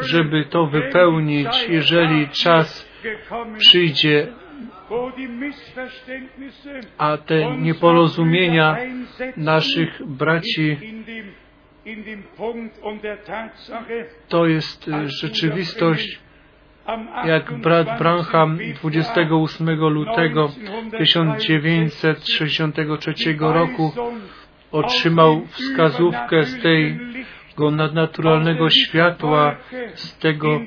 [0.00, 2.90] żeby to wypełnić, jeżeli czas
[3.58, 4.26] przyjdzie,
[6.98, 8.76] a te nieporozumienia
[9.36, 10.76] naszych braci
[14.28, 16.20] to jest rzeczywistość,
[17.24, 20.50] jak brat Branham 28 lutego
[20.98, 23.92] 1963 roku
[24.72, 29.56] otrzymał wskazówkę z tego nadnaturalnego światła,
[29.94, 30.60] z tego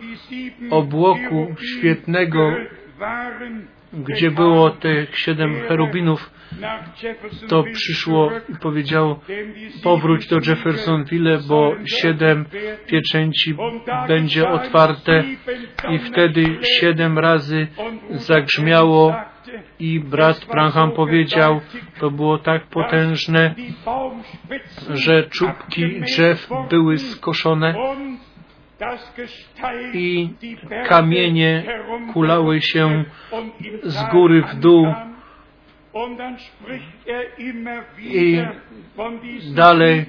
[0.69, 2.55] obłoku świetnego,
[3.93, 6.31] gdzie było tych siedem cherubinów,
[7.47, 9.19] to przyszło i powiedział
[9.83, 12.45] powróć do Jeffersonville, bo siedem
[12.87, 13.55] pieczęci
[14.07, 15.23] będzie otwarte.
[15.89, 17.67] I wtedy siedem razy
[18.09, 19.15] zagrzmiało
[19.79, 21.61] i brat Branham powiedział,
[21.99, 23.55] to było tak potężne,
[24.89, 27.75] że czubki drzew były skoszone
[29.93, 30.29] i
[30.87, 31.63] kamienie
[32.13, 33.03] kulały się
[33.83, 34.87] z góry w dół.
[37.99, 38.41] i
[39.55, 40.05] dalej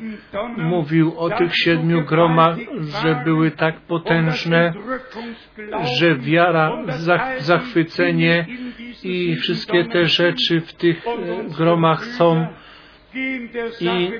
[0.56, 2.56] mówił o tych siedmiu gromach,
[3.02, 4.72] że były tak potężne,
[5.98, 6.82] że wiara,
[7.38, 8.46] zachwycenie
[9.02, 11.04] i wszystkie te rzeczy w tych
[11.58, 12.46] gromach są
[13.80, 14.12] i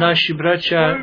[0.00, 0.96] nasi bracia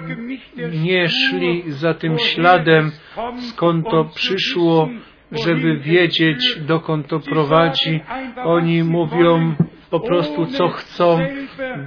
[0.72, 2.91] nie szli za tym śladem,
[3.39, 4.89] skąd to przyszło,
[5.32, 7.99] żeby wiedzieć, dokąd to prowadzi.
[8.43, 9.55] Oni mówią
[9.89, 11.20] po prostu, co chcą,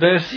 [0.00, 0.36] bez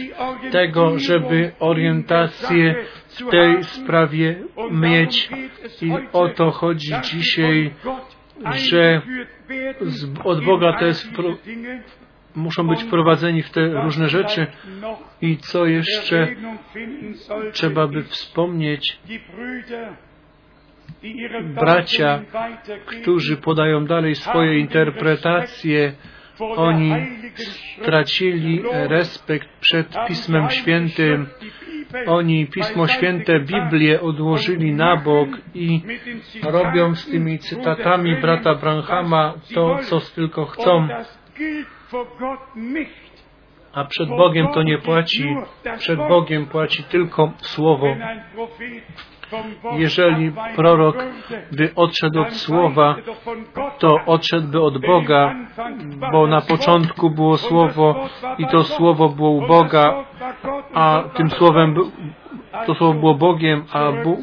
[0.51, 2.75] tego, żeby orientację
[3.07, 4.35] w tej sprawie
[4.71, 5.29] mieć.
[5.81, 7.71] I o to chodzi dzisiaj,
[8.53, 9.01] że
[10.23, 11.11] od Boga to jest
[12.37, 14.47] muszą być wprowadzeni w te różne rzeczy.
[15.21, 16.27] I co jeszcze
[17.51, 18.99] trzeba by wspomnieć,
[21.43, 22.21] bracia,
[22.85, 25.93] którzy podają dalej swoje interpretacje,
[26.39, 26.93] oni
[27.81, 31.27] stracili respekt przed Pismem Świętym.
[32.07, 35.81] Oni Pismo Święte, Biblię odłożyli na bok i
[36.43, 40.87] robią z tymi cytatami brata Branhama to, co tylko chcą.
[43.73, 45.35] A przed Bogiem to nie płaci.
[45.77, 47.87] Przed Bogiem płaci tylko Słowo.
[49.71, 50.97] Jeżeli prorok
[51.51, 52.95] by odszedł od Słowa,
[53.79, 55.35] to odszedłby od Boga,
[56.11, 60.05] bo na początku było Słowo i to Słowo było u Boga,
[60.73, 61.75] a tym Słowem
[62.65, 64.19] to słowo było Bogiem, a Bóg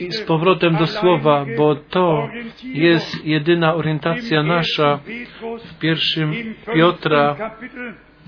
[0.00, 2.28] i z powrotem do słowa, bo to
[2.62, 5.00] jest jedyna orientacja nasza
[5.64, 7.36] w pierwszym Piotra,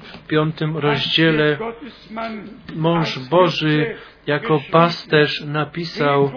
[0.02, 1.58] w piątym rozdziale.
[2.76, 3.96] Mąż Boży
[4.26, 6.30] jako pasterz napisał,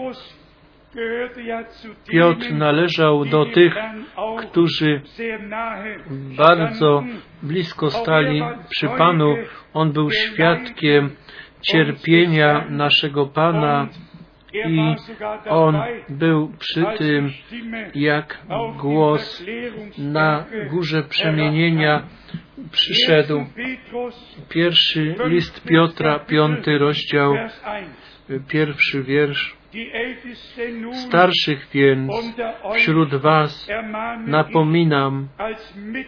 [2.08, 3.76] Piotr należał do tych,
[4.50, 5.02] którzy
[6.38, 7.04] bardzo
[7.44, 9.36] blisko stali przy Panu.
[9.74, 11.10] On był świadkiem
[11.64, 13.88] cierpienia naszego Pana
[14.54, 14.96] i
[15.50, 17.32] on był przy tym,
[17.96, 18.46] jak
[18.82, 19.46] głos
[19.98, 22.04] na górze przemienienia
[22.72, 23.46] przyszedł.
[24.50, 27.36] Pierwszy list Piotra, piąty rozdział,
[28.48, 29.63] pierwszy wiersz.
[30.94, 32.12] Starszych więc
[32.76, 33.68] wśród Was
[34.26, 35.28] napominam,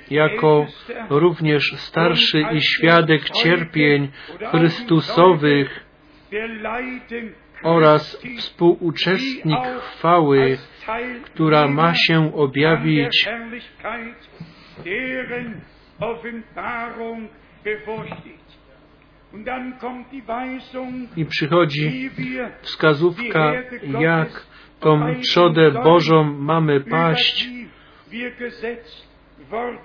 [0.10, 0.66] jako
[1.10, 4.12] również starszy i świadek cierpień
[4.52, 5.86] Chrystusowych
[7.64, 10.58] oraz współuczestnik chwały,
[11.24, 13.30] która ma się objawić
[21.18, 22.10] i przychodzi
[22.62, 23.54] wskazówka,
[24.00, 24.46] jak
[24.80, 27.50] tą trzodę Bożą mamy paść,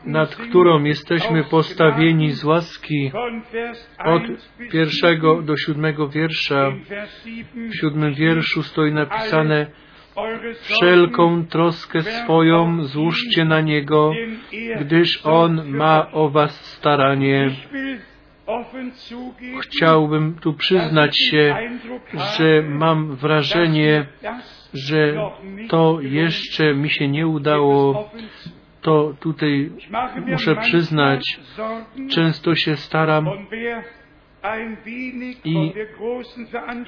[0.04, 3.12] nad którą jesteśmy postawieni z łaski
[4.04, 4.22] od
[4.70, 6.72] pierwszego do siódmego wiersza.
[7.54, 9.66] W siódmym wierszu stoi napisane
[10.60, 14.12] Wszelką troskę swoją złóżcie na Niego,
[14.80, 17.50] gdyż On ma o Was staranie.
[19.60, 21.56] Chciałbym tu przyznać się,
[22.36, 24.06] że mam wrażenie,
[24.74, 25.30] że
[25.68, 28.10] to jeszcze mi się nie udało.
[28.80, 29.70] To tutaj
[30.26, 31.40] muszę przyznać,
[32.10, 33.28] często się staram
[35.44, 35.72] i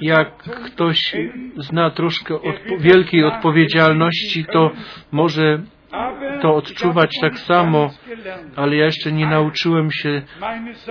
[0.01, 1.15] jak ktoś
[1.57, 4.71] zna troszkę odpo wielkiej odpowiedzialności, to
[5.11, 5.63] może
[6.41, 7.89] to odczuwać tak samo,
[8.55, 10.21] ale ja jeszcze nie nauczyłem się,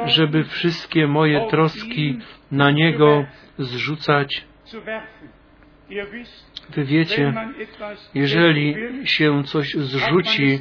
[0.07, 2.19] żeby wszystkie moje troski
[2.51, 3.25] na Niego
[3.59, 4.45] zrzucać.
[6.71, 7.33] Wy wiecie,
[8.15, 10.59] jeżeli się coś zrzuci,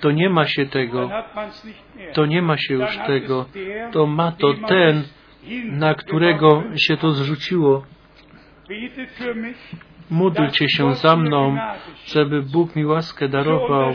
[0.00, 1.10] to nie ma się tego,
[2.12, 3.46] to nie ma się już tego,
[3.92, 5.02] to ma to ten,
[5.64, 7.86] na którego się to zrzuciło.
[10.10, 11.56] Módlcie się za mną,
[12.06, 13.92] żeby Bóg mi łaskę darował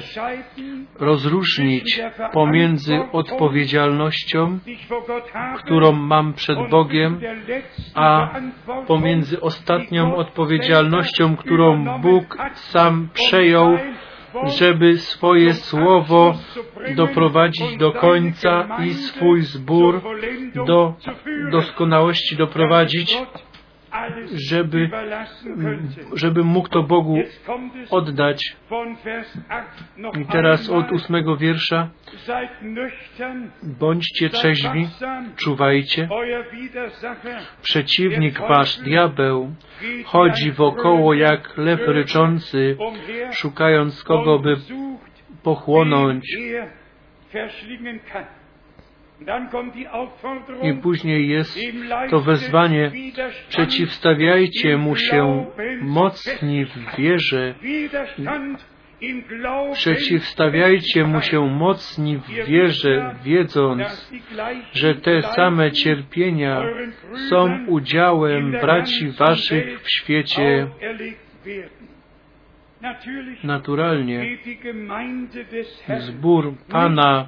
[0.99, 2.01] rozróżnić
[2.33, 4.59] pomiędzy odpowiedzialnością,
[5.57, 7.19] którą mam przed Bogiem,
[7.95, 8.29] a
[8.87, 13.77] pomiędzy ostatnią odpowiedzialnością, którą Bóg sam przejął,
[14.43, 16.33] żeby swoje słowo
[16.95, 20.01] doprowadzić do końca i swój zbór
[20.67, 20.93] do
[21.51, 23.17] doskonałości doprowadzić
[24.49, 24.89] żeby,
[26.13, 27.17] żeby mógł to Bogu
[27.89, 28.55] oddać.
[30.21, 31.89] I teraz od ósmego wiersza
[33.63, 34.87] bądźcie trzeźwi,
[35.35, 36.09] czuwajcie.
[37.61, 39.53] Przeciwnik wasz, diabeł,
[40.05, 42.77] chodzi wokoło jak lew ryczący,
[43.31, 44.55] szukając kogo by
[45.43, 46.37] pochłonąć.
[50.63, 51.59] I później jest
[52.09, 52.91] to wezwanie,
[53.49, 55.45] przeciwstawiajcie mu się
[55.81, 57.55] mocni w wierze,
[59.73, 64.11] przeciwstawiajcie mu się mocni w wierze, wiedząc,
[64.73, 66.63] że te same cierpienia
[67.29, 70.67] są udziałem braci waszych w świecie.
[73.43, 74.37] Naturalnie.
[75.99, 77.27] zbór Pana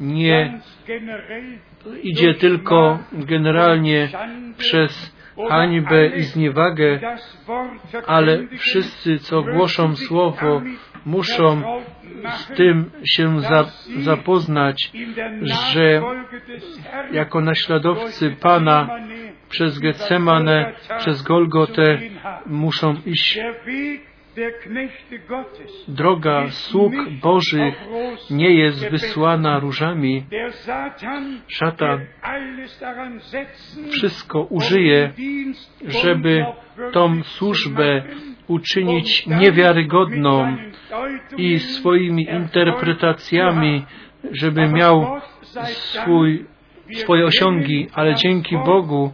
[0.00, 0.60] nie
[2.02, 4.08] idzie tylko generalnie
[4.58, 5.16] przez
[5.48, 7.00] hańbę i zniewagę,
[8.06, 10.62] ale wszyscy, co głoszą Słowo,
[11.06, 11.62] muszą
[12.30, 13.40] z tym się
[13.96, 14.92] zapoznać,
[15.42, 16.02] że
[17.12, 18.88] jako naśladowcy Pana
[19.48, 21.98] przez Getsemane, przez Golgotę
[22.46, 23.40] muszą iść
[25.88, 27.74] Droga sług Bożych
[28.30, 30.24] nie jest wysłana różami.
[31.48, 32.06] Szatan
[33.90, 35.12] wszystko użyje,
[35.86, 36.44] żeby
[36.92, 38.02] tą służbę
[38.46, 40.56] uczynić niewiarygodną
[41.36, 43.84] i swoimi interpretacjami,
[44.32, 45.20] żeby miał
[45.64, 46.46] swój,
[46.94, 49.12] swoje osiągi, ale dzięki Bogu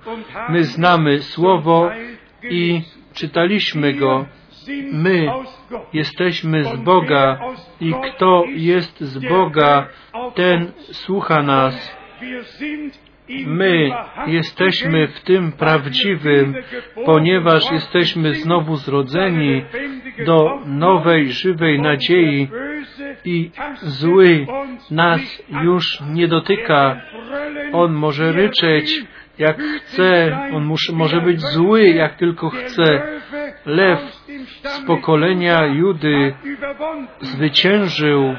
[0.49, 1.91] my znamy Słowo
[2.51, 2.83] i
[3.15, 4.27] czytaliśmy go
[4.93, 5.29] My
[5.93, 7.39] jesteśmy z Boga
[7.81, 9.89] i kto jest z Boga,
[10.35, 11.97] ten słucha nas.
[13.47, 13.91] My
[14.27, 16.55] jesteśmy w tym prawdziwym,
[17.05, 19.65] ponieważ jesteśmy znowu zrodzeni
[20.27, 22.49] do nowej, żywej nadziei
[23.25, 23.51] i
[23.83, 24.47] zły
[24.91, 27.01] nas już nie dotyka.
[27.73, 29.05] On może ryczeć
[29.39, 33.03] jak chce, on może być zły jak tylko chce.
[33.67, 34.01] Lew
[34.65, 36.35] z pokolenia Judy
[37.21, 38.37] zwyciężył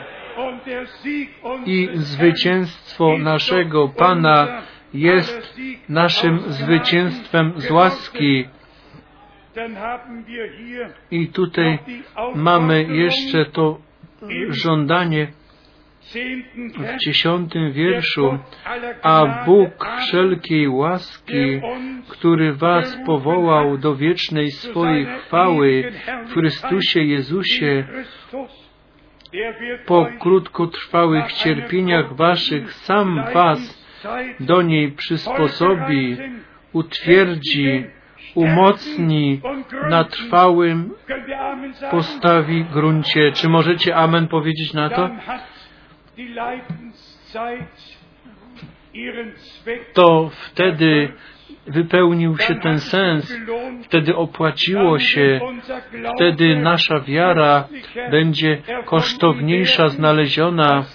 [1.66, 4.62] i zwycięstwo naszego Pana
[4.94, 8.46] jest naszym zwycięstwem z łaski.
[11.12, 11.80] I tutaj
[12.36, 13.78] mamy jeszcze to
[14.50, 15.28] żądanie
[16.78, 18.38] w dziesiątym wierszu,
[19.02, 21.62] a Bóg wszelkiej łaski,
[22.08, 25.92] który Was powołał do wiecznej swojej chwały
[26.28, 27.84] w Chrystusie Jezusie,
[29.86, 33.84] po krótkotrwałych cierpieniach Waszych sam Was
[34.40, 36.18] do niej przysposobi,
[36.74, 37.86] utwierdzi,
[38.36, 39.42] umocni
[39.90, 40.94] na trwałym
[41.92, 43.32] postawi gruncie.
[43.32, 45.10] Czy możecie Amen powiedzieć na to?
[49.94, 51.14] To wtedy
[51.68, 53.38] wypełnił się ten sens,
[53.84, 55.40] wtedy opłaciło się,
[56.16, 57.68] wtedy nasza wiara
[58.12, 60.86] będzie kosztowniejsza znaleziona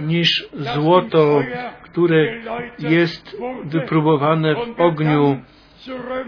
[0.00, 1.42] niż złoto,
[1.82, 2.34] które
[2.78, 5.40] jest wypróbowane w ogniu.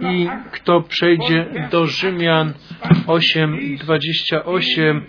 [0.00, 2.52] I kto przejdzie do Rzymian
[3.06, 5.00] 8:28,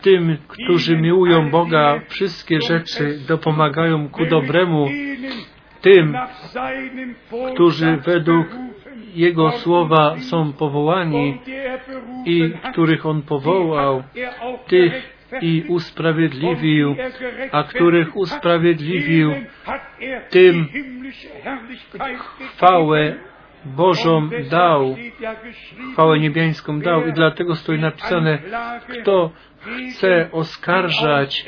[0.00, 4.88] tym, którzy miłują Boga, wszystkie rzeczy dopomagają ku dobremu,
[5.80, 6.16] tym,
[7.54, 8.46] którzy według
[9.14, 11.40] Jego słowa są powołani
[12.24, 14.02] i których On powołał,
[14.66, 16.96] tych i usprawiedliwił,
[17.52, 19.32] a których usprawiedliwił,
[20.30, 20.68] tym
[22.56, 23.14] chwałę
[23.64, 24.96] Bożą dał,
[25.92, 28.38] chwałę niebiańską dał i dlatego stoi napisane,
[28.88, 29.30] kto
[29.88, 31.46] chce oskarżać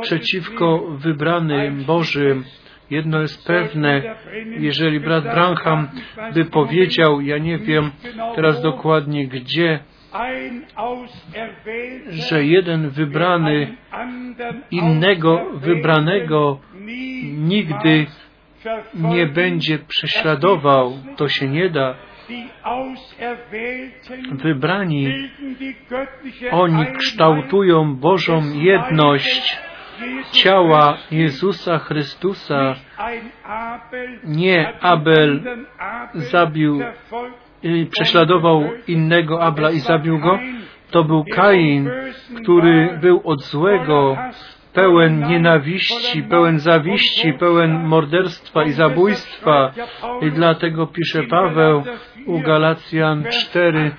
[0.00, 2.44] przeciwko wybranym Bożym,
[2.90, 4.02] Jedno jest pewne,
[4.58, 5.88] jeżeli brat Branham
[6.34, 7.90] by powiedział, ja nie wiem
[8.36, 9.80] teraz dokładnie gdzie,
[12.08, 13.76] że jeden wybrany
[14.70, 16.60] innego wybranego
[17.38, 18.06] nigdy
[18.94, 21.94] nie będzie prześladował, to się nie da.
[24.32, 25.30] Wybrani,
[26.50, 29.58] oni kształtują Bożą jedność
[30.32, 32.74] ciała Jezusa Chrystusa.
[34.24, 35.42] Nie Abel
[36.14, 36.80] zabił,
[37.90, 40.38] prześladował innego Abla i zabił go.
[40.90, 41.90] To był Kain,
[42.42, 44.16] który był od złego,
[44.72, 49.72] pełen nienawiści, pełen zawiści, pełen morderstwa i zabójstwa.
[50.22, 51.82] I dlatego pisze Paweł
[52.26, 53.90] u Galacjan 4,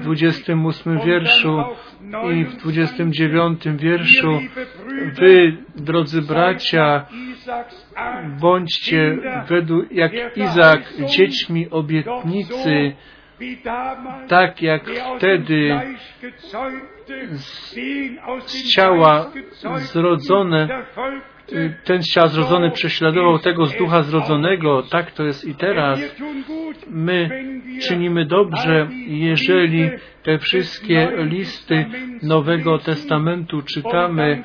[0.00, 1.64] w 28 wierszu
[2.34, 4.40] i w 29 wierszu
[5.18, 7.06] Wy, drodzy bracia,
[8.40, 12.92] bądźcie według, jak Izak dziećmi obietnicy,
[14.28, 14.82] tak jak
[15.16, 15.80] wtedy
[17.32, 19.30] z, ciała
[19.76, 20.68] zrodzone
[21.84, 24.82] ten ciała zrodzony prześladował tego z ducha zrodzonego.
[24.82, 26.00] Tak to jest i teraz.
[26.90, 27.30] My
[27.82, 29.90] czynimy dobrze, jeżeli
[30.22, 31.86] te wszystkie listy
[32.22, 34.44] Nowego Testamentu czytamy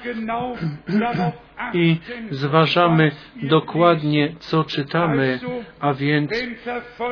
[1.74, 1.97] i
[2.30, 3.12] zważamy
[3.43, 5.39] dokładnie, co czytamy,
[5.80, 6.32] a więc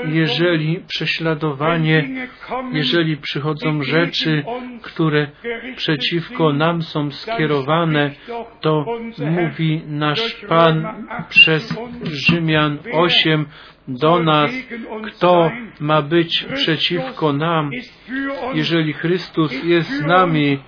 [0.05, 2.27] jeżeli prześladowanie,
[2.71, 4.43] jeżeli przychodzą rzeczy,
[4.81, 5.27] które
[5.75, 8.11] przeciwko nam są skierowane,
[8.61, 8.85] to
[9.19, 13.45] mówi nasz Pan przez Rzymian 8
[13.88, 14.51] do nas,
[15.07, 17.71] kto ma być przeciwko nam.
[18.53, 20.59] Jeżeli Chrystus jest z nami,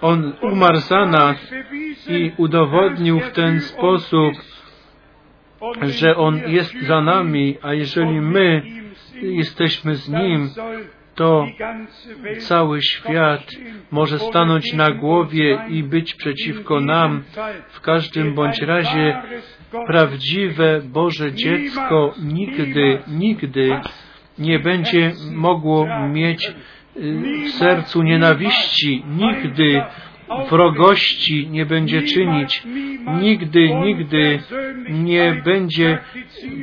[0.00, 1.54] On umarł za nas
[2.08, 4.34] i udowodnił w ten sposób,
[5.82, 8.62] że On jest za nami, a jeżeli my
[9.22, 10.50] jesteśmy z Nim,
[11.20, 11.46] to
[12.38, 13.50] cały świat
[13.90, 17.22] może stanąć na głowie i być przeciwko nam.
[17.68, 19.22] W każdym bądź razie
[19.86, 23.80] prawdziwe Boże dziecko nigdy, nigdy
[24.38, 26.52] nie będzie mogło mieć
[27.46, 29.04] w sercu nienawiści.
[29.06, 29.82] Nigdy
[30.50, 32.62] wrogości nie będzie czynić,
[33.20, 34.38] nigdy, nigdy
[34.88, 35.98] nie będzie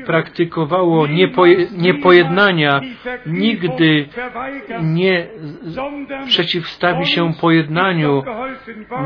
[0.05, 2.81] praktykowało niepoje, niepojednania,
[3.25, 4.07] nigdy
[4.81, 5.27] nie
[6.27, 8.23] przeciwstawi się pojednaniu.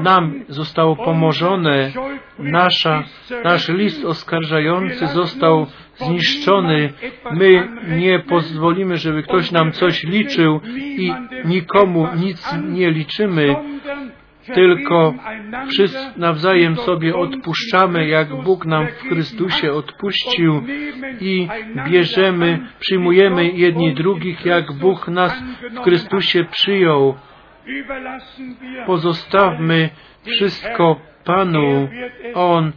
[0.04, 1.92] Nam zostało pomożone,
[2.40, 3.04] nasza,
[3.44, 6.94] nasz list oskarżający został zniszczony.
[7.32, 10.62] My nie pozwolimy, żeby ktoś nam coś liczył
[10.98, 11.14] i
[11.46, 13.56] nikomu nic nie liczymy,
[14.54, 15.14] tylko
[15.70, 20.64] wszyscy nawzajem sobie odpuszczamy, jak Bóg nam w Chrystusie odpuścił
[21.22, 21.48] i
[21.90, 27.16] bierzemy, przyjmujemy jedni drugich, jak Bóg nas w Chrystusie przyjął.
[28.86, 29.90] Pozostawmy
[30.26, 31.90] wszystko Panu.
[32.34, 32.72] On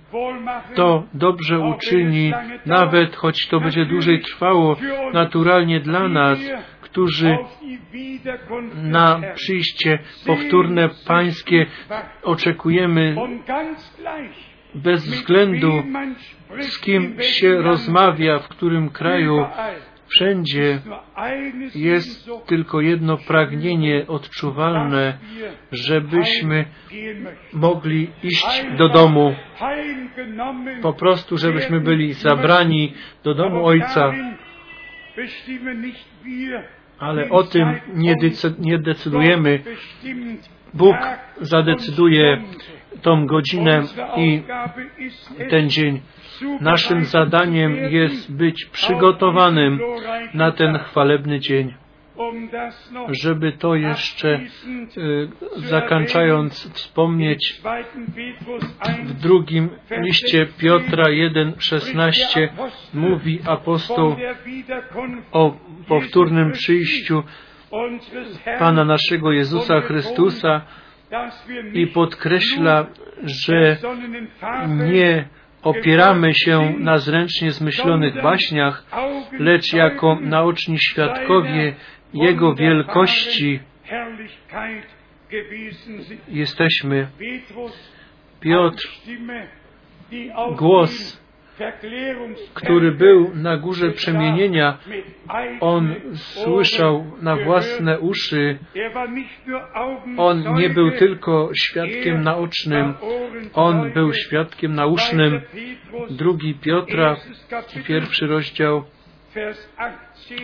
[0.74, 2.32] to dobrze uczyni,
[2.66, 4.77] nawet choć to będzie dłużej trwało,
[5.12, 6.39] naturalnie dla nas,
[6.95, 7.39] którzy
[8.75, 11.66] na przyjście powtórne Pańskie
[12.23, 13.16] oczekujemy
[14.75, 15.83] bez względu,
[16.59, 19.47] z kim się rozmawia, w którym kraju,
[20.07, 20.81] wszędzie
[21.75, 25.19] jest tylko jedno pragnienie odczuwalne,
[25.73, 26.65] żebyśmy
[27.53, 29.35] mogli iść do domu.
[30.83, 32.95] Po prostu, żebyśmy byli zabrani
[33.25, 34.12] do domu Ojca.
[36.99, 38.16] Ale o tym nie,
[38.59, 39.61] nie decydujemy.
[40.75, 40.97] Bóg
[41.41, 42.43] zadecyduje
[43.03, 43.83] tą godzinę
[44.16, 44.43] i
[45.51, 46.01] ten dzień.
[46.61, 49.81] Naszym zadaniem jest być przygotowanym
[50.35, 51.75] na ten chwalebny dzień.
[53.23, 54.41] Żeby to jeszcze
[54.97, 57.61] y, zakończając wspomnieć
[59.05, 62.49] w drugim liście Piotra 1,16
[62.95, 64.16] mówi apostoł
[65.32, 65.57] o
[65.89, 67.23] powtórnym przyjściu
[68.59, 70.61] Pana naszego Jezusa Chrystusa
[71.73, 72.86] i podkreśla,
[73.23, 73.77] że
[74.66, 75.28] nie
[75.62, 78.85] opieramy się na zręcznie zmyślonych baśniach,
[79.39, 81.74] lecz jako naoczni świadkowie
[82.15, 83.61] Jego wielkości
[86.28, 87.09] jesteśmy.
[88.41, 88.89] Piotr,
[90.57, 91.23] głos,
[92.55, 94.78] który był na górze przemienienia,
[95.61, 98.59] on słyszał na własne uszy.
[100.16, 102.95] On nie był tylko świadkiem naocznym,
[103.55, 105.41] on był świadkiem nausznym.
[106.11, 107.16] Drugi Piotra,
[107.86, 108.85] pierwszy rozdział,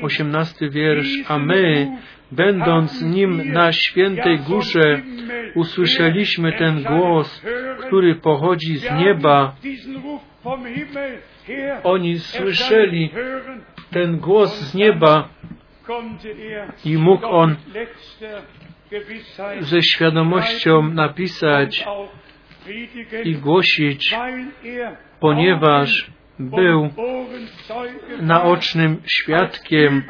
[0.02, 1.98] osiemnasty wiersz, a my,
[2.32, 5.02] będąc nim na świętej górze,
[5.54, 7.42] usłyszeliśmy ten głos,
[7.86, 9.56] który pochodzi z nieba.
[11.82, 13.10] Oni słyszeli
[13.90, 15.28] ten głos z nieba
[16.84, 17.56] i mógł on
[19.60, 21.84] ze świadomością napisać
[23.24, 24.16] i głosić,
[25.20, 26.90] ponieważ był
[28.20, 30.02] naocznym świadkiem,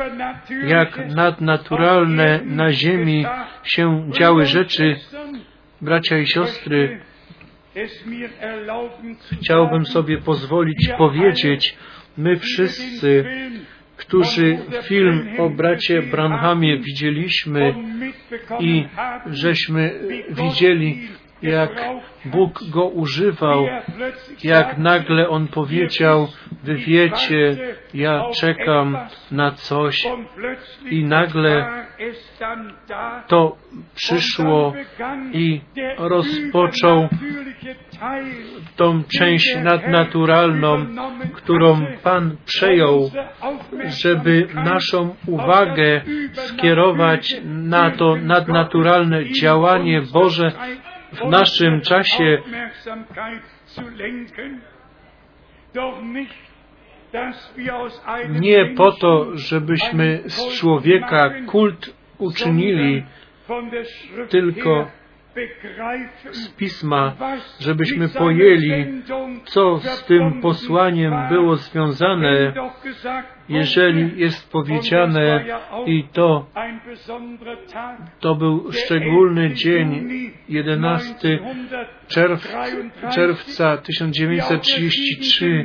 [0.67, 3.27] jak nadnaturalne na ziemi
[3.65, 4.97] się działy rzeczy,
[5.81, 7.01] bracia i siostry,
[9.41, 11.77] chciałbym sobie pozwolić powiedzieć,
[12.19, 13.25] my wszyscy,
[13.97, 17.75] którzy film o bracie Branhamie widzieliśmy
[18.61, 18.85] i
[19.27, 20.01] żeśmy
[20.31, 21.09] widzieli,
[21.43, 21.71] jak
[22.25, 23.67] Bóg go używał,
[24.45, 26.29] jak nagle on powiedział,
[26.65, 27.57] wy wiecie,
[27.95, 28.99] ja czekam
[29.31, 30.07] na coś
[30.91, 31.67] i nagle
[33.27, 33.57] to
[33.95, 34.73] przyszło
[35.33, 35.61] i
[35.99, 37.09] rozpoczął
[38.77, 40.87] tą część nadnaturalną,
[41.35, 43.11] którą Pan przejął,
[43.87, 46.03] żeby naszą uwagę
[46.33, 50.53] skierować na to nadnaturalne działanie Boże
[51.13, 52.43] w naszym czasie
[58.31, 63.05] nie po to, żebyśmy z człowieka kult uczynili,
[64.29, 64.91] tylko
[66.31, 67.17] z pisma,
[67.61, 69.03] żebyśmy pojęli,
[69.45, 72.53] co z tym posłaniem było związane,
[73.49, 75.45] jeżeli jest powiedziane
[75.87, 76.47] i to,
[78.21, 80.09] to był szczególny dzień,
[80.49, 81.39] 11
[82.09, 82.57] czerw,
[83.15, 85.65] czerwca 1933,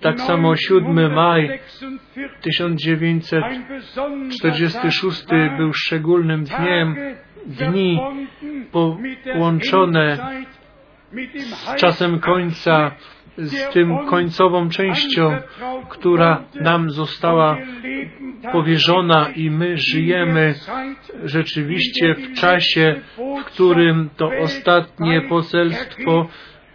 [0.00, 1.60] tak samo 7 maj
[2.40, 5.26] 1946
[5.58, 6.96] był szczególnym dniem,
[7.46, 8.00] dni
[8.72, 10.18] połączone
[11.40, 12.92] z czasem końca
[13.36, 15.36] z tym końcową częścią,
[15.88, 17.56] która nam została
[18.52, 20.54] powierzona i my żyjemy
[21.24, 23.00] rzeczywiście w czasie,
[23.40, 26.28] w którym to ostatnie poselstwo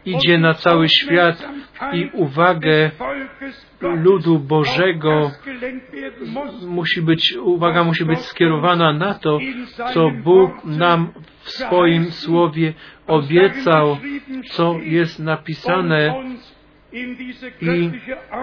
[0.07, 1.49] idzie na cały świat
[1.93, 2.91] i uwagę
[3.81, 5.31] ludu Bożego
[6.67, 9.39] musi być, uwaga musi być skierowana na to,
[9.93, 12.73] co Bóg nam w swoim Słowie
[13.07, 13.97] obiecał,
[14.51, 16.23] co jest napisane
[17.61, 17.91] i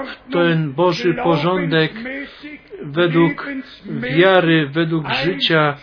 [0.04, 1.92] w ten Boży porządek
[2.82, 3.46] według
[3.86, 5.76] wiary, według życia,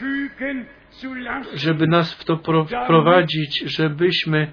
[1.54, 2.40] żeby nas w to
[2.84, 4.52] wprowadzić, żebyśmy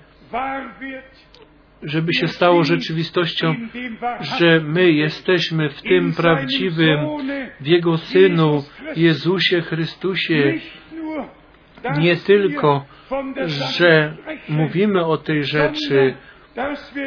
[1.82, 3.54] żeby się stało rzeczywistością,
[4.38, 6.98] że my jesteśmy w tym prawdziwym,
[7.60, 8.64] w Jego Synu,
[8.96, 10.54] Jezusie Chrystusie,
[11.98, 12.84] nie tylko,
[13.46, 14.16] że
[14.48, 16.14] mówimy o tej rzeczy,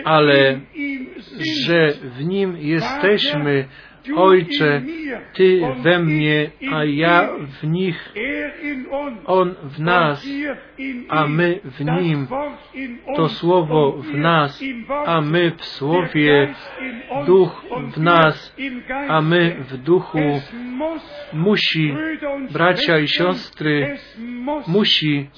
[0.03, 0.59] ale
[1.67, 3.65] że w Nim jesteśmy.
[4.15, 4.81] Ojcze,
[5.33, 7.29] Ty we mnie, a ja
[7.61, 8.13] w nich,
[9.25, 10.27] On w nas,
[11.09, 12.27] a my w Nim,
[13.15, 14.63] to Słowo w nas,
[15.05, 16.53] a my w Słowie,
[17.25, 18.55] Duch w nas,
[19.07, 20.41] a my w Duchu,
[21.33, 21.95] musi,
[22.51, 23.97] bracia i siostry,
[24.67, 25.29] musi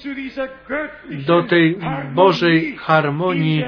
[1.26, 1.78] do tej
[2.14, 3.64] Bożej harmonii,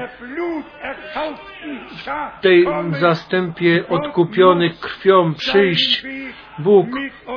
[2.41, 6.03] tej zastępie odkupionych krwią przyjść.
[6.59, 6.87] Bóg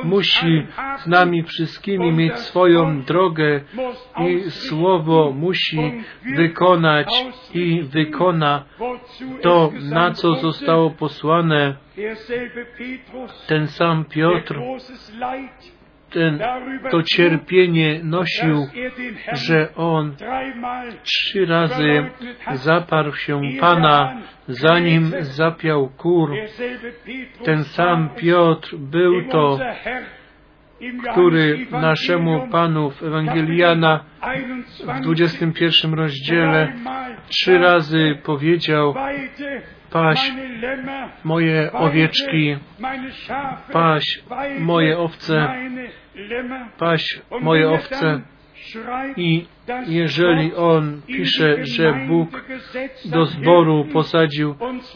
[0.03, 0.67] musi
[0.97, 3.61] z nami wszystkimi mieć swoją drogę
[4.19, 6.03] i Słowo musi
[6.35, 8.63] wykonać i wykona
[9.41, 11.75] to, na co zostało posłane.
[13.47, 14.59] Ten sam Piotr
[16.11, 16.39] ten,
[16.91, 18.67] to cierpienie nosił,
[19.33, 20.15] że on
[21.03, 22.09] trzy razy
[22.53, 24.17] zaparł się Pana,
[24.47, 26.35] zanim zapiał kur.
[27.43, 29.59] Ten sam Piotr był to,
[31.11, 34.03] który naszemu Panu w Ewangeliana
[34.99, 36.73] w 21 rozdziale
[37.29, 38.93] trzy razy powiedział
[39.91, 40.31] Paś
[41.23, 42.55] moje owieczki,
[43.73, 44.23] paś
[44.59, 45.55] moje owce,
[46.77, 48.21] paś moje owce.
[49.17, 49.45] I
[49.87, 52.45] jeżeli on pisze, że Bóg
[53.05, 54.55] do zboru posadził,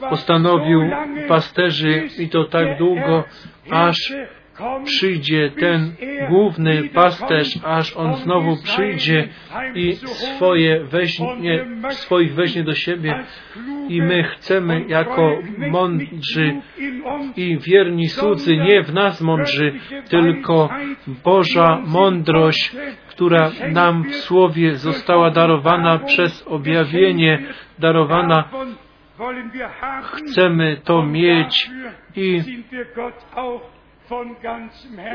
[0.10, 0.82] postanowił
[1.28, 3.24] pasterzy i to tak długo,
[3.72, 4.14] aż
[4.86, 5.96] przyjdzie ten
[6.30, 9.28] główny pasterz, aż on znowu przyjdzie
[9.76, 13.24] i swoje weźmie, swoich weźmie do siebie.
[13.90, 15.38] I my chcemy jako
[15.72, 16.62] mądrzy
[17.36, 19.74] i wierni słudzy, nie w nas mądrzy,
[20.10, 20.70] tylko
[21.24, 22.76] Boża mądrość,
[23.10, 27.44] która nam w Słowie została darowana przez objawienie,
[27.80, 28.50] darowana.
[30.04, 31.70] Chcemy to mieć
[32.16, 32.42] i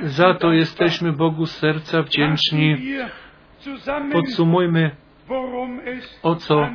[0.03, 2.77] za to jesteśmy Bogu z serca wdzięczni.
[4.13, 4.91] Podsumujmy,
[6.23, 6.69] o co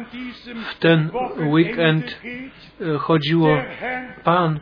[0.71, 2.21] w ten weekend
[2.99, 3.57] chodziło.
[4.23, 4.59] Pan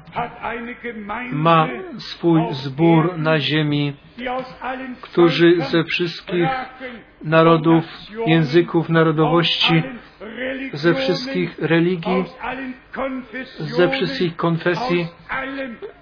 [1.31, 1.67] ma
[1.97, 3.93] swój zbór na ziemi,
[5.01, 6.49] którzy ze wszystkich
[7.23, 7.85] narodów,
[8.25, 9.83] języków, narodowości,
[10.73, 12.23] ze wszystkich religii,
[13.59, 15.07] ze wszystkich konfesji,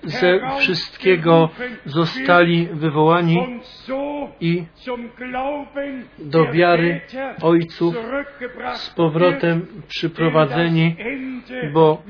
[0.03, 1.49] ze wszystkiego
[1.85, 3.59] zostali wywołani
[4.39, 4.63] i
[6.19, 7.01] do wiary
[7.41, 7.95] ojców
[8.73, 10.95] z powrotem przyprowadzeni,
[11.73, 12.03] bo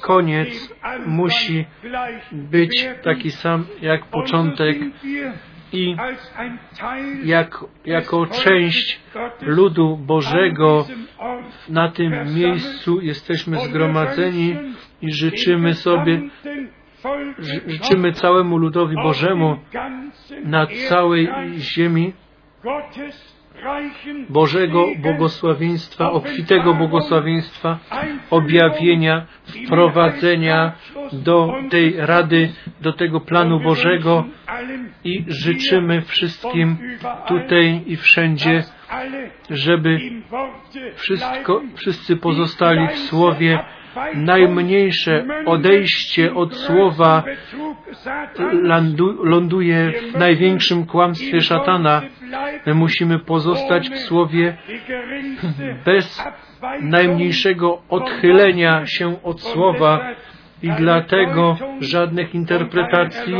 [0.00, 0.74] koniec
[1.06, 1.66] musi
[2.32, 4.76] być taki sam jak początek
[5.72, 5.96] i
[7.24, 9.00] jak, jako część
[9.40, 10.86] ludu Bożego
[11.68, 14.56] na tym miejscu jesteśmy zgromadzeni
[15.02, 16.20] i życzymy sobie,
[17.66, 19.58] życzymy całemu ludowi Bożemu
[20.44, 21.28] na całej
[21.58, 22.12] ziemi
[24.28, 27.78] Bożego błogosławieństwa, obfitego błogosławieństwa,
[28.30, 30.72] objawienia, wprowadzenia
[31.12, 34.24] do tej rady, do tego planu Bożego
[35.04, 36.76] i życzymy wszystkim
[37.26, 38.64] tutaj i wszędzie,
[39.50, 39.98] żeby
[40.94, 43.58] wszystko, wszyscy pozostali w Słowie,
[44.14, 47.24] najmniejsze odejście od słowa
[49.22, 52.02] ląduje w największym kłamstwie szatana.
[52.66, 54.56] My musimy pozostać w słowie
[55.84, 56.24] bez
[56.80, 60.14] najmniejszego odchylenia się od słowa
[60.64, 63.34] i dlatego żadnych interpretacji,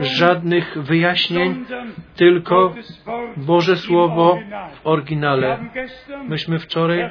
[0.00, 1.64] żadnych wyjaśnień,
[2.16, 2.74] tylko
[3.36, 4.38] Boże Słowo
[4.82, 5.58] w oryginale.
[6.28, 7.10] Myśmy wczoraj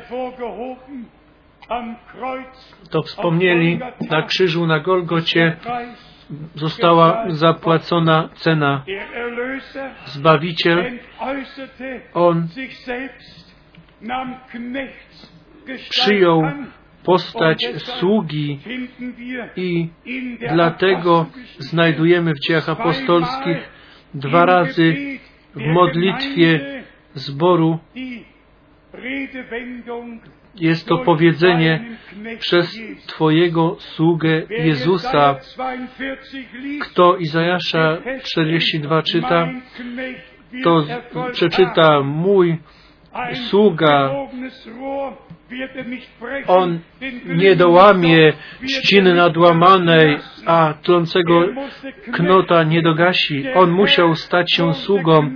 [2.91, 3.79] to wspomnieli
[4.09, 5.57] na krzyżu na Golgocie
[6.55, 8.83] została zapłacona cena.
[10.05, 10.99] Zbawiciel,
[12.13, 12.47] On
[15.89, 16.43] przyjął
[17.07, 18.59] postać sługi
[19.55, 19.89] i
[20.53, 21.25] dlatego
[21.59, 23.57] znajdujemy w dziejach apostolskich
[24.13, 24.95] dwa razy
[25.55, 27.79] w modlitwie zboru.
[30.55, 31.97] jest to powiedzenie
[32.39, 35.35] przez Twojego sługę Jezusa.
[36.81, 39.47] Kto Izajasza 42 czyta,
[40.63, 40.85] to
[41.31, 42.57] przeczyta mój
[43.49, 44.11] sługa,
[46.47, 46.79] on
[47.25, 48.33] nie dołamie
[48.67, 51.45] ściny nadłamanej, a tlącego
[52.13, 53.45] knota nie dogasi.
[53.55, 55.29] On musiał stać się sługą.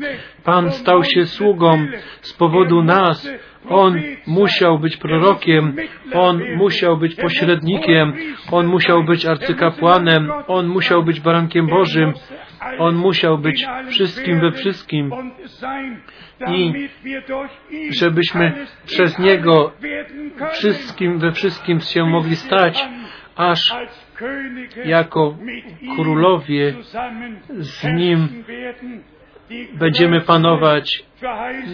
[0.43, 1.87] Pan stał się sługą
[2.21, 3.29] z powodu nas.
[3.69, 5.75] On musiał być prorokiem,
[6.13, 8.13] on musiał być pośrednikiem,
[8.51, 12.13] on musiał być arcykapłanem, on musiał być barankiem Bożym,
[12.79, 15.11] on musiał być wszystkim we wszystkim.
[16.47, 19.71] I żebyśmy przez Niego
[20.51, 22.85] wszystkim we wszystkim się mogli stać,
[23.35, 23.75] aż
[24.85, 25.37] jako
[25.95, 26.73] królowie
[27.49, 28.43] z Nim
[29.73, 31.03] będziemy panować.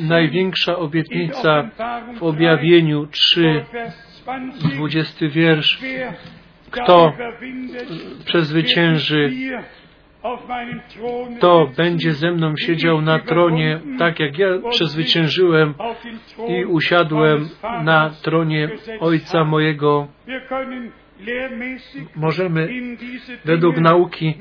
[0.02, 1.70] Największa obietnica
[2.20, 3.66] w objawieniu 3,
[4.74, 5.80] 20 wiersz.
[6.72, 7.14] Kto
[8.26, 9.32] przezwycięży,
[11.40, 15.74] to będzie ze mną siedział na tronie, tak jak ja przezwyciężyłem
[16.48, 17.50] i usiadłem
[17.84, 18.70] na tronie
[19.00, 20.08] Ojca mojego.
[22.16, 22.70] Możemy
[23.46, 24.34] według nauki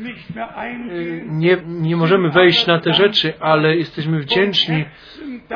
[1.26, 4.84] nie, nie możemy wejść na te rzeczy, ale jesteśmy wdzięczni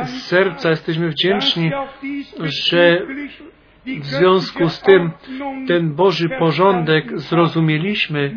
[0.04, 1.70] z serca, jesteśmy wdzięczni,
[2.42, 3.02] że
[3.86, 5.10] w związku z tym
[5.68, 8.34] ten Boży porządek zrozumieliśmy.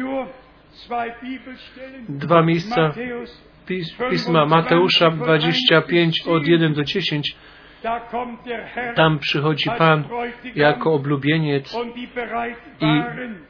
[2.10, 2.94] Dwa miejsca
[4.10, 7.36] pisma Mateusza 25 od 1 do 10.
[8.96, 10.04] Tam przychodzi Pan
[10.56, 11.78] jako oblubieniec
[12.82, 13.04] i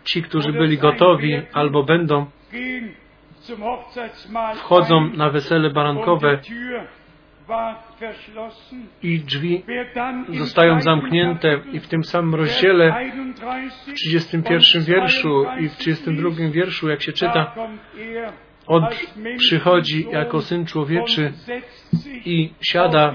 [0.04, 2.26] ci, którzy byli gotowi albo będą,
[4.56, 6.40] wchodzą na wesele barankowe
[9.04, 9.64] i drzwi
[10.30, 13.12] zostają zamknięte i w tym samym rozdziale
[13.88, 17.56] w 31 wierszu i w 32 wierszu, jak się czyta,
[18.68, 18.88] on
[19.38, 21.34] przychodzi jako Syn Człowieczy
[22.26, 23.14] i siada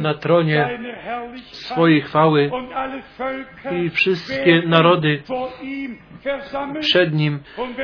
[0.00, 0.78] na tronie
[1.52, 2.50] swojej chwały
[3.72, 5.22] i wszystkie narody
[6.80, 7.38] przed Nim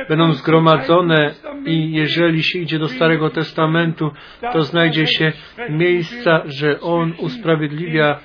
[0.09, 1.33] będą zgromadzone
[1.65, 4.11] i jeżeli się idzie do Starego Testamentu,
[4.53, 5.31] to znajdzie się
[5.69, 8.19] miejsca, że On usprawiedliwia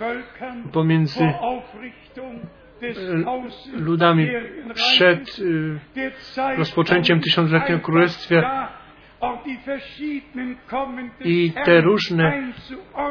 [0.72, 1.32] pomiędzy
[3.72, 4.28] ludami
[4.74, 5.40] przed
[6.56, 8.68] rozpoczęciem tysiącletniego królestwa
[11.24, 12.52] i te różne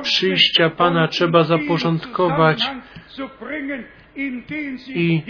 [0.02, 2.72] przyjścia Pana trzeba zaporządkować
[4.88, 5.24] i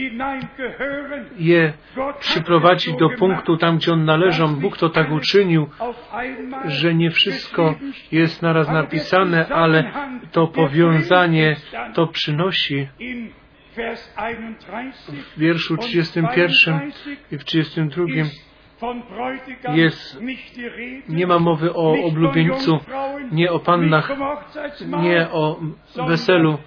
[1.40, 1.74] je
[2.20, 4.56] przyprowadzić do punktu tam, gdzie on należą.
[4.56, 5.70] Bóg to tak uczynił,
[6.66, 7.76] że nie wszystko
[8.12, 9.92] jest naraz napisane, ale
[10.32, 11.56] to powiązanie
[11.94, 12.88] to przynosi
[15.36, 16.92] w wierszu 31
[17.32, 18.06] i w 32
[19.74, 20.22] jest,
[21.10, 22.80] nie ma mowy o oblubieńcu,
[23.32, 24.12] nie o pannach,
[25.02, 25.60] nie o
[26.08, 26.58] weselu,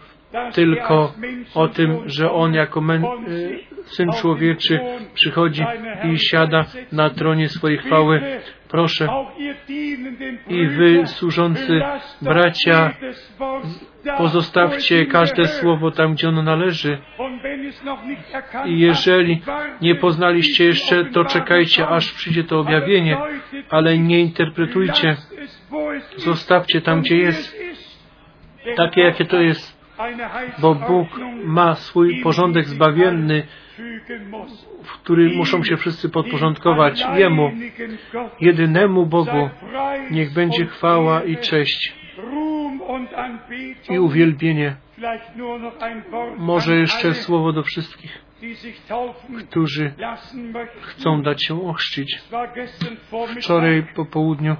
[0.53, 1.13] tylko
[1.55, 3.05] o tym, że On jako men,
[3.85, 4.81] Syn Człowieczy
[5.15, 5.65] przychodzi
[6.05, 8.41] i siada na tronie swojej chwały.
[8.71, 9.09] Proszę
[10.49, 11.81] i wy, służący
[12.23, 12.95] bracia,
[14.17, 16.99] pozostawcie każde słowo tam, gdzie ono należy.
[18.67, 19.43] I jeżeli
[19.81, 23.17] nie poznaliście jeszcze, to czekajcie, aż przyjdzie to objawienie,
[23.71, 25.17] ale nie interpretujcie.
[26.17, 27.57] Zostawcie tam, gdzie jest,
[28.77, 29.81] takie, jakie to jest
[30.59, 31.09] bo Bóg
[31.45, 33.47] ma swój porządek zbawienny,
[34.83, 37.53] w który muszą się wszyscy podporządkować Jemu,
[38.41, 39.51] jedynemu Bogu.
[40.11, 41.95] Niech będzie chwała i cześć
[43.91, 44.77] i uwielbienie.
[46.37, 48.25] Może jeszcze słowo do wszystkich,
[49.49, 49.93] którzy
[50.81, 52.21] chcą dać się ochrzcić.
[53.37, 54.57] Wczoraj po południu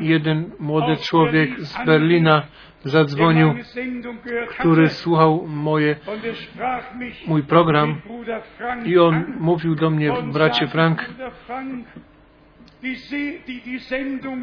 [0.00, 2.42] jeden młody człowiek z Berlina
[2.84, 3.54] zadzwonił,
[4.48, 5.96] który słuchał moje,
[7.26, 8.00] mój program.
[8.84, 11.10] i on mówił do mnie, bracie Frank,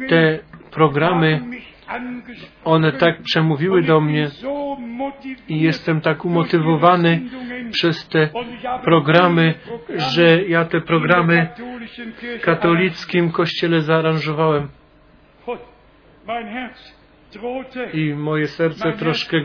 [0.08, 0.38] Te
[0.70, 1.40] programy,
[2.64, 4.28] one tak przemówiły do mnie
[5.48, 7.20] i jestem tak umotywowany
[7.72, 8.28] przez te
[8.84, 9.54] programy,
[9.96, 11.48] że ja te programy
[12.42, 14.68] katolickim kościele zaaranżowałem.
[17.92, 19.36] I moje serce troszkę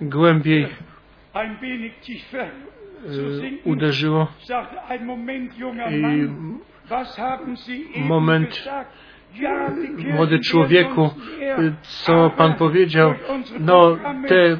[0.00, 0.66] głębiej
[3.04, 4.32] y, uderzyło.
[7.94, 8.68] I moment,
[10.14, 11.10] młody człowieku,
[11.82, 13.14] co Pan powiedział,
[13.60, 13.96] no
[14.28, 14.56] te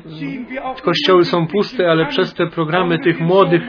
[0.82, 3.62] kościoły są puste, ale przez te programy tych młodych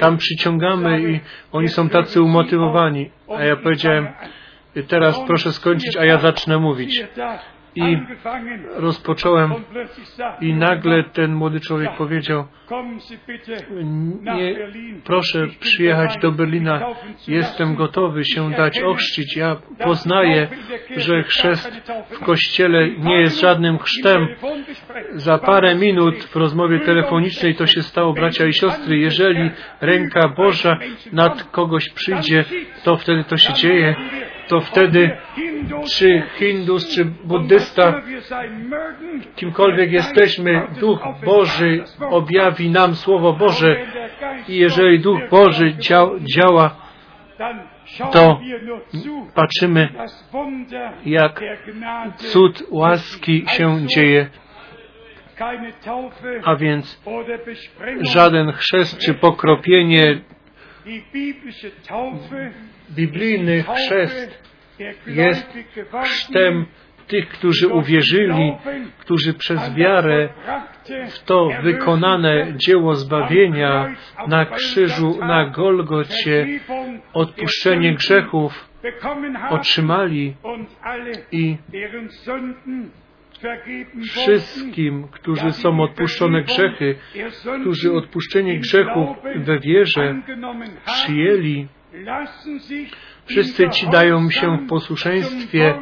[0.00, 1.20] tam przyciągamy i
[1.52, 3.10] oni są tacy umotywowani.
[3.36, 4.08] A ja powiedziałem,
[4.88, 7.04] teraz proszę skończyć, a ja zacznę mówić.
[7.76, 7.98] I
[8.76, 9.54] rozpocząłem
[10.40, 12.46] i nagle ten młody człowiek powiedział,
[14.22, 14.56] nie,
[15.04, 16.86] proszę przyjechać do Berlina,
[17.28, 19.36] jestem gotowy się dać ochrzcić.
[19.36, 20.48] Ja poznaję,
[20.96, 24.28] że chrzest w kościele nie jest żadnym chrztem.
[25.12, 28.98] Za parę minut w rozmowie telefonicznej to się stało, bracia i siostry.
[28.98, 30.78] Jeżeli ręka Boża
[31.12, 32.44] nad kogoś przyjdzie,
[32.84, 33.96] to wtedy to się dzieje
[34.48, 35.16] to wtedy
[35.96, 38.02] czy Hindus, czy buddysta,
[39.36, 43.76] kimkolwiek jesteśmy, Duch Boży objawi nam Słowo Boże
[44.48, 45.74] i jeżeli Duch Boży
[46.36, 46.76] działa,
[48.12, 48.40] to
[49.34, 49.88] patrzymy,
[51.04, 51.40] jak
[52.16, 54.28] cud łaski się dzieje.
[56.44, 57.02] A więc
[58.00, 60.20] żaden chrzest czy pokropienie
[62.90, 64.44] biblijny chrzest
[65.06, 65.58] jest
[66.02, 66.66] chrztem
[67.06, 68.52] tych, którzy uwierzyli,
[68.98, 70.28] którzy przez wiarę
[71.08, 73.94] w to wykonane dzieło zbawienia
[74.28, 76.46] na krzyżu, na Golgocie,
[77.12, 78.68] odpuszczenie grzechów
[79.50, 80.34] otrzymali
[81.32, 81.56] i
[84.02, 86.94] wszystkim, którzy są odpuszczone grzechy,
[87.60, 90.14] którzy odpuszczenie grzechów we wierze
[90.84, 91.68] przyjęli,
[93.26, 95.74] Wszyscy ci dają się w posłuszeństwie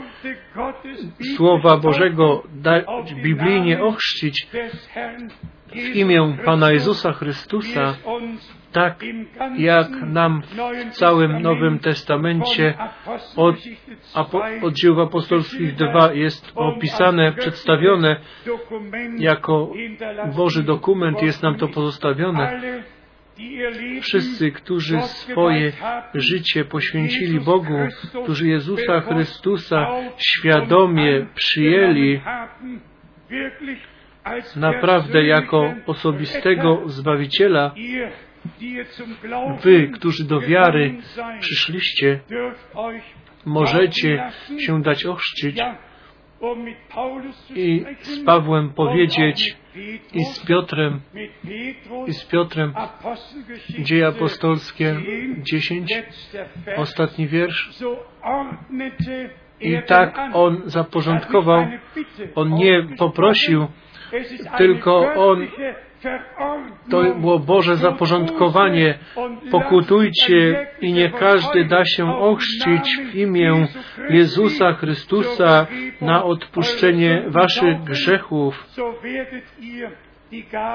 [1.36, 2.42] Słowa Bożego
[3.22, 4.46] biblijnie ochrzcić
[5.72, 7.94] w imię Pana Jezusa Chrystusa,
[8.72, 9.04] tak
[9.56, 10.42] jak nam
[10.90, 12.74] w całym Nowym Testamencie
[13.36, 13.56] od,
[14.62, 18.16] od dzieł apostolskich 2 jest opisane, przedstawione
[19.18, 19.72] jako
[20.36, 22.60] Boży dokument, jest nam to pozostawione.
[24.02, 25.72] Wszyscy, którzy swoje
[26.14, 27.78] życie poświęcili Bogu,
[28.22, 29.86] którzy Jezusa Chrystusa
[30.18, 32.20] świadomie przyjęli,
[34.56, 37.74] naprawdę jako osobistego Zbawiciela,
[39.62, 40.94] Wy, którzy do wiary
[41.40, 42.20] przyszliście,
[43.44, 45.58] możecie się dać ochrzcić
[47.54, 49.56] i z Pawłem powiedzieć
[50.14, 51.00] i z Piotrem
[52.06, 52.74] i z Piotrem
[53.78, 54.96] Dzieje Apostolskie
[55.38, 55.92] 10
[56.76, 57.82] ostatni wiersz.
[59.60, 61.66] I tak on zaporządkował.
[62.34, 63.66] On nie poprosił
[64.58, 65.46] tylko on
[66.90, 68.98] to było Boże zaporządkowanie.
[69.50, 73.66] Pokutujcie i nie każdy da się ochrzcić w imię
[74.10, 75.66] Jezusa Chrystusa
[76.00, 78.66] na odpuszczenie waszych grzechów.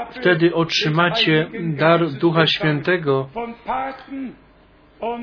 [0.10, 3.30] Wtedy otrzymacie dar Ducha Świętego.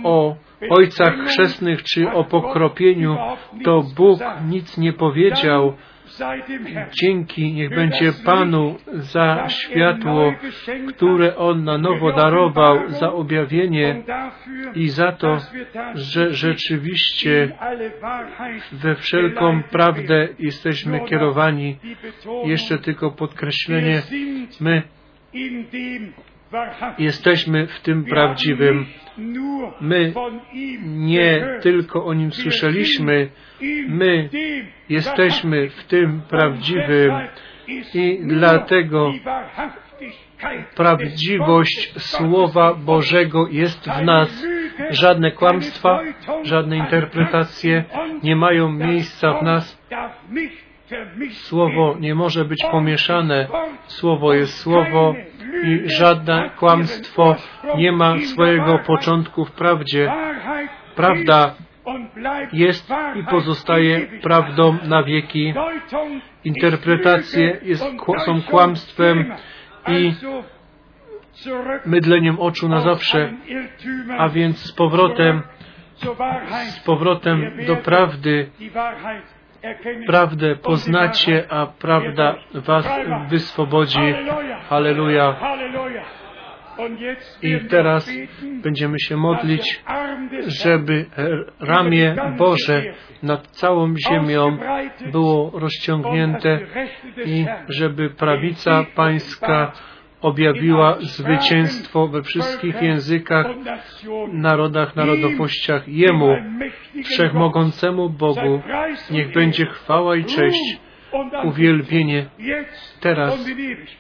[0.04, 0.36] O
[0.70, 3.16] ojcach chrzestnych czy o pokropieniu
[3.64, 4.20] to Bóg
[4.50, 5.74] nic nie powiedział,
[7.00, 10.34] Dzięki niech będzie Panu za światło,
[10.88, 14.02] które On na nowo darował, za objawienie
[14.74, 15.38] i za to,
[15.94, 17.56] że rzeczywiście
[18.72, 21.76] we wszelką prawdę jesteśmy kierowani.
[22.44, 24.02] Jeszcze tylko podkreślenie,
[24.60, 24.82] my
[26.98, 28.86] jesteśmy w tym prawdziwym.
[29.80, 30.12] My
[30.84, 33.28] nie tylko o nim słyszeliśmy,
[33.88, 34.28] my
[34.88, 37.12] jesteśmy w tym prawdziwym
[37.94, 39.12] i dlatego
[40.76, 44.46] prawdziwość Słowa Bożego jest w nas.
[44.90, 46.00] Żadne kłamstwa,
[46.42, 47.84] żadne interpretacje
[48.22, 49.84] nie mają miejsca w nas.
[51.30, 53.48] Słowo nie może być pomieszane.
[53.86, 55.14] Słowo jest słowo
[55.62, 57.36] i żadne kłamstwo
[57.76, 60.12] nie ma swojego początku w prawdzie.
[60.96, 61.54] Prawda
[62.52, 65.54] jest i pozostaje prawdą na wieki.
[66.44, 67.84] Interpretacje jest,
[68.26, 69.34] są kłamstwem
[69.88, 70.12] i
[71.86, 73.32] mydleniem oczu na zawsze.
[74.18, 75.42] A więc z powrotem
[76.68, 78.50] z powrotem do prawdy.
[80.06, 82.86] Prawdę poznacie, a prawda was
[83.30, 84.14] wyswobodzi.
[84.68, 85.36] Halleluja.
[87.42, 88.10] I teraz
[88.62, 89.82] będziemy się modlić,
[90.46, 91.06] żeby
[91.60, 92.82] ramię Boże
[93.22, 94.58] nad całą ziemią
[95.12, 96.58] było rozciągnięte
[97.24, 99.72] i żeby prawica Pańska
[100.24, 103.46] objawiła zwycięstwo we wszystkich językach,
[104.32, 105.88] narodach, narodowościach.
[105.88, 106.36] Jemu,
[107.04, 108.62] Wszechmogącemu Bogu,
[109.10, 110.78] niech będzie chwała i cześć,
[111.44, 112.26] uwielbienie
[113.00, 113.48] teraz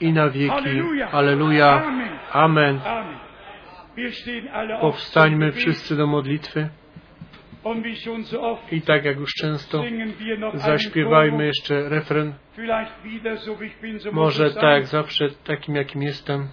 [0.00, 0.82] i na wieki.
[1.12, 1.82] Aleluja.
[2.32, 2.80] Amen.
[4.80, 6.68] Powstańmy wszyscy do modlitwy.
[8.72, 9.84] I tak jak już często
[10.54, 12.34] zaśpiewajmy jeszcze refren.
[14.12, 16.48] Może tak jak zawsze, takim jakim jestem.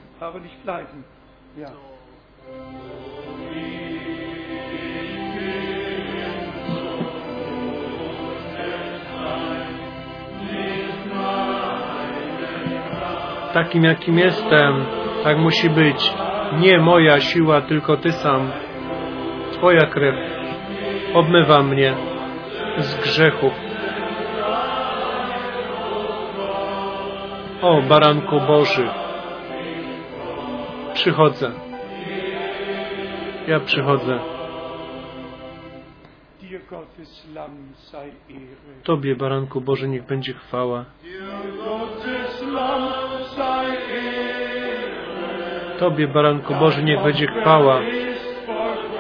[13.54, 14.86] Takim jakim jestem,
[15.24, 16.14] tak musi być.
[16.60, 18.52] Nie moja siła, tylko Ty sam.
[19.52, 20.31] Twoja krew
[21.14, 21.96] obmywa mnie
[22.78, 23.54] z grzechów.
[27.62, 28.90] O, baranku Boży,
[30.94, 31.52] przychodzę.
[33.48, 34.20] Ja przychodzę.
[38.84, 40.86] Tobie, baranku Boży, niech będzie chwała.
[45.80, 47.82] Tobie, baranku Boży, niech będzie chwała.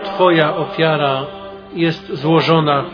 [0.03, 1.40] Twoja ofiara
[1.73, 2.85] jest złożona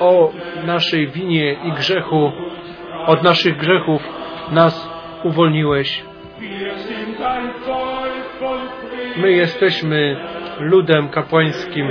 [0.00, 0.32] o
[0.66, 2.32] naszej winie i grzechu.
[3.06, 4.02] Od naszych grzechów
[4.50, 4.90] nas
[5.24, 6.04] uwolniłeś.
[9.16, 10.16] My jesteśmy
[10.60, 11.90] ludem kapłańskim.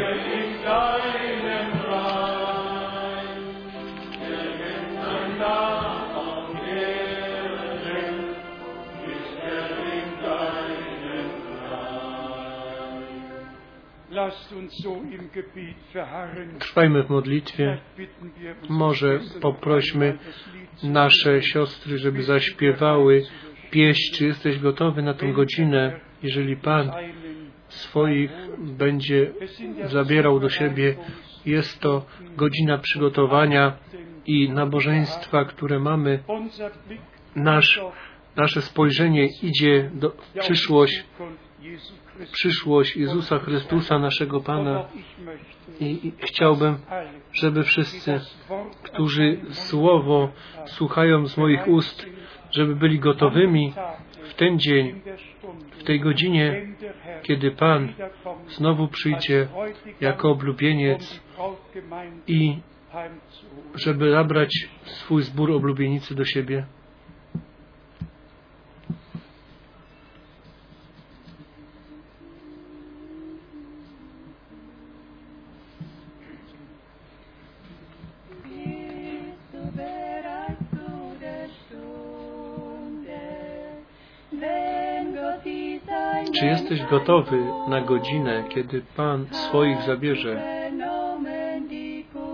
[16.60, 17.78] Trwajmy w modlitwie.
[18.70, 20.18] Może poprośmy
[20.84, 23.24] nasze siostry, żeby zaśpiewały
[23.72, 24.16] pieśń.
[24.16, 26.92] Czy jesteś gotowy na tę godzinę, jeżeli Pan
[27.68, 29.32] swoich będzie
[29.86, 30.96] zabierał do siebie?
[31.46, 32.06] Jest to
[32.38, 33.78] godzina przygotowania
[34.26, 36.20] i nabożeństwa, które mamy.
[37.36, 37.82] Nasz,
[38.36, 41.04] nasze spojrzenie idzie do, w przyszłość
[42.32, 44.86] przyszłość Jezusa Chrystusa, naszego Pana.
[45.80, 46.78] I, chciałbym,
[47.34, 48.20] żeby wszyscy,
[48.84, 50.30] którzy Słowo
[50.66, 52.06] słuchają z moich ust,
[52.52, 53.74] żeby byli gotowymi
[54.24, 55.02] w ten dzień,
[55.72, 56.68] w tej godzinie,
[57.24, 57.94] kiedy Pan
[58.48, 59.48] znowu przyjdzie
[60.02, 61.22] jako oblubieniec
[62.28, 62.58] i
[63.76, 66.66] żeby zabrać swój zbór oblubienicy do siebie.
[86.32, 90.42] Czy jesteś gotowy na godzinę, kiedy Pan swoich zabierze?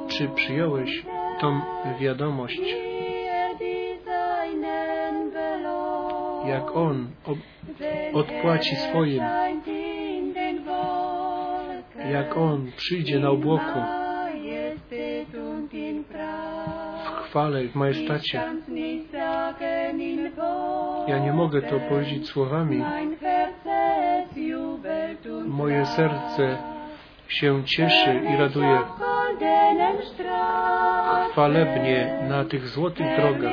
[0.08, 1.06] Czy przyjąłeś
[1.42, 1.60] tą
[2.00, 2.62] wiadomość?
[6.46, 7.08] Jak On
[8.14, 9.24] odpłaci swoim?
[12.12, 13.80] Jak On przyjdzie na obłoku?
[17.06, 18.44] W chwale, w majestacie.
[21.08, 22.84] Ja nie mogę to powiedzieć słowami.
[25.54, 26.58] Moje serce
[27.28, 28.80] się cieszy i raduje
[31.32, 33.52] chwalebnie na tych złotych drogach,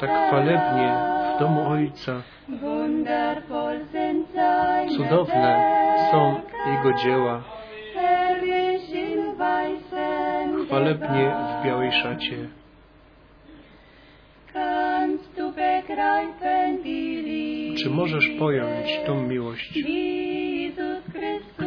[0.00, 0.94] tak chwalebnie
[1.36, 2.22] w domu Ojca.
[4.96, 5.64] Cudowne
[6.10, 7.42] są Jego dzieła,
[10.66, 12.36] chwalebnie w białej szacie.
[17.82, 19.78] Czy możesz pojąć tą miłość,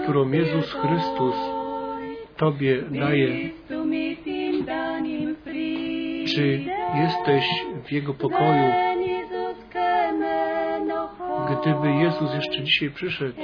[0.07, 1.35] którą Jezus Chrystus
[2.38, 3.49] Tobie daje?
[6.35, 6.63] Czy
[7.01, 7.45] jesteś
[7.85, 8.71] w Jego pokoju?
[11.49, 13.41] Gdyby Jezus jeszcze dzisiaj przyszedł,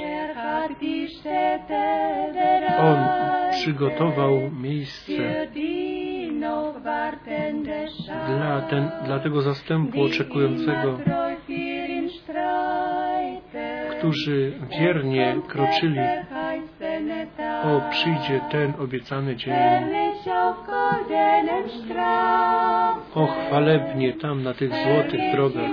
[2.78, 2.98] On
[3.50, 5.46] przygotował miejsce
[8.26, 10.98] dla, ten, dla tego zastępu oczekującego,
[13.98, 16.00] którzy wiernie kroczyli
[17.64, 19.54] O, przyjdzie ten obiecany dzień.
[23.14, 25.70] O, chwalebnie tam na tych złotych drogach.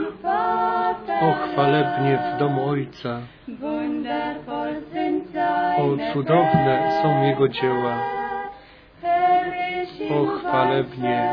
[1.21, 3.21] O, chwalebnie w domu Ojca.
[5.77, 7.97] O, cudowne są Jego dzieła.
[10.11, 11.29] O, chwalebnie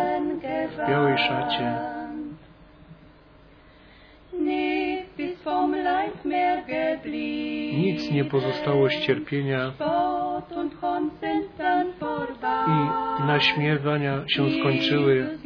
[0.76, 1.72] w białej szacie.
[7.78, 9.72] Nic nie pozostało z cierpienia
[13.28, 15.38] naśmiewania się skończyły.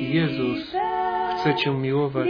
[0.00, 0.76] Jezus
[1.36, 2.28] chce Cię miłować.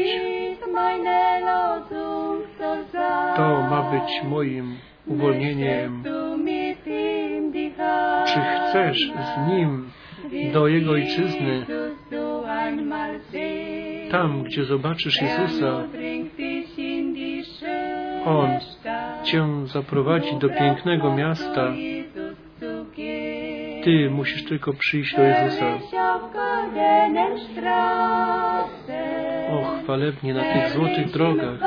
[3.37, 4.77] To ma być moim
[5.07, 6.03] uwolnieniem.
[8.27, 9.91] Czy chcesz z Nim
[10.53, 11.67] do Jego ojczyzny,
[14.11, 15.83] tam gdzie zobaczysz Jezusa,
[18.27, 18.51] On
[19.25, 21.73] Cię zaprowadzi do pięknego miasta.
[23.85, 25.67] Ty musisz tylko przyjść do Jezusa.
[29.51, 31.59] O, chwalebnie na tych złotych drogach,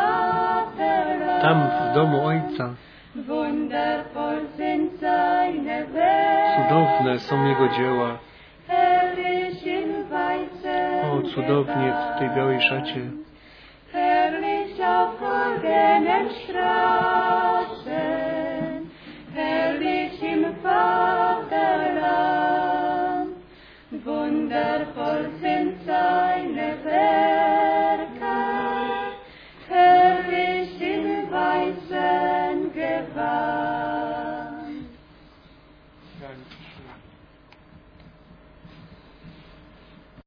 [1.42, 2.74] tam w domu Ojca.
[6.56, 8.18] Cudowne są Jego dzieła.
[11.04, 13.02] O, cudownie w tej białej szacie.
[13.94, 15.20] Herrlich auf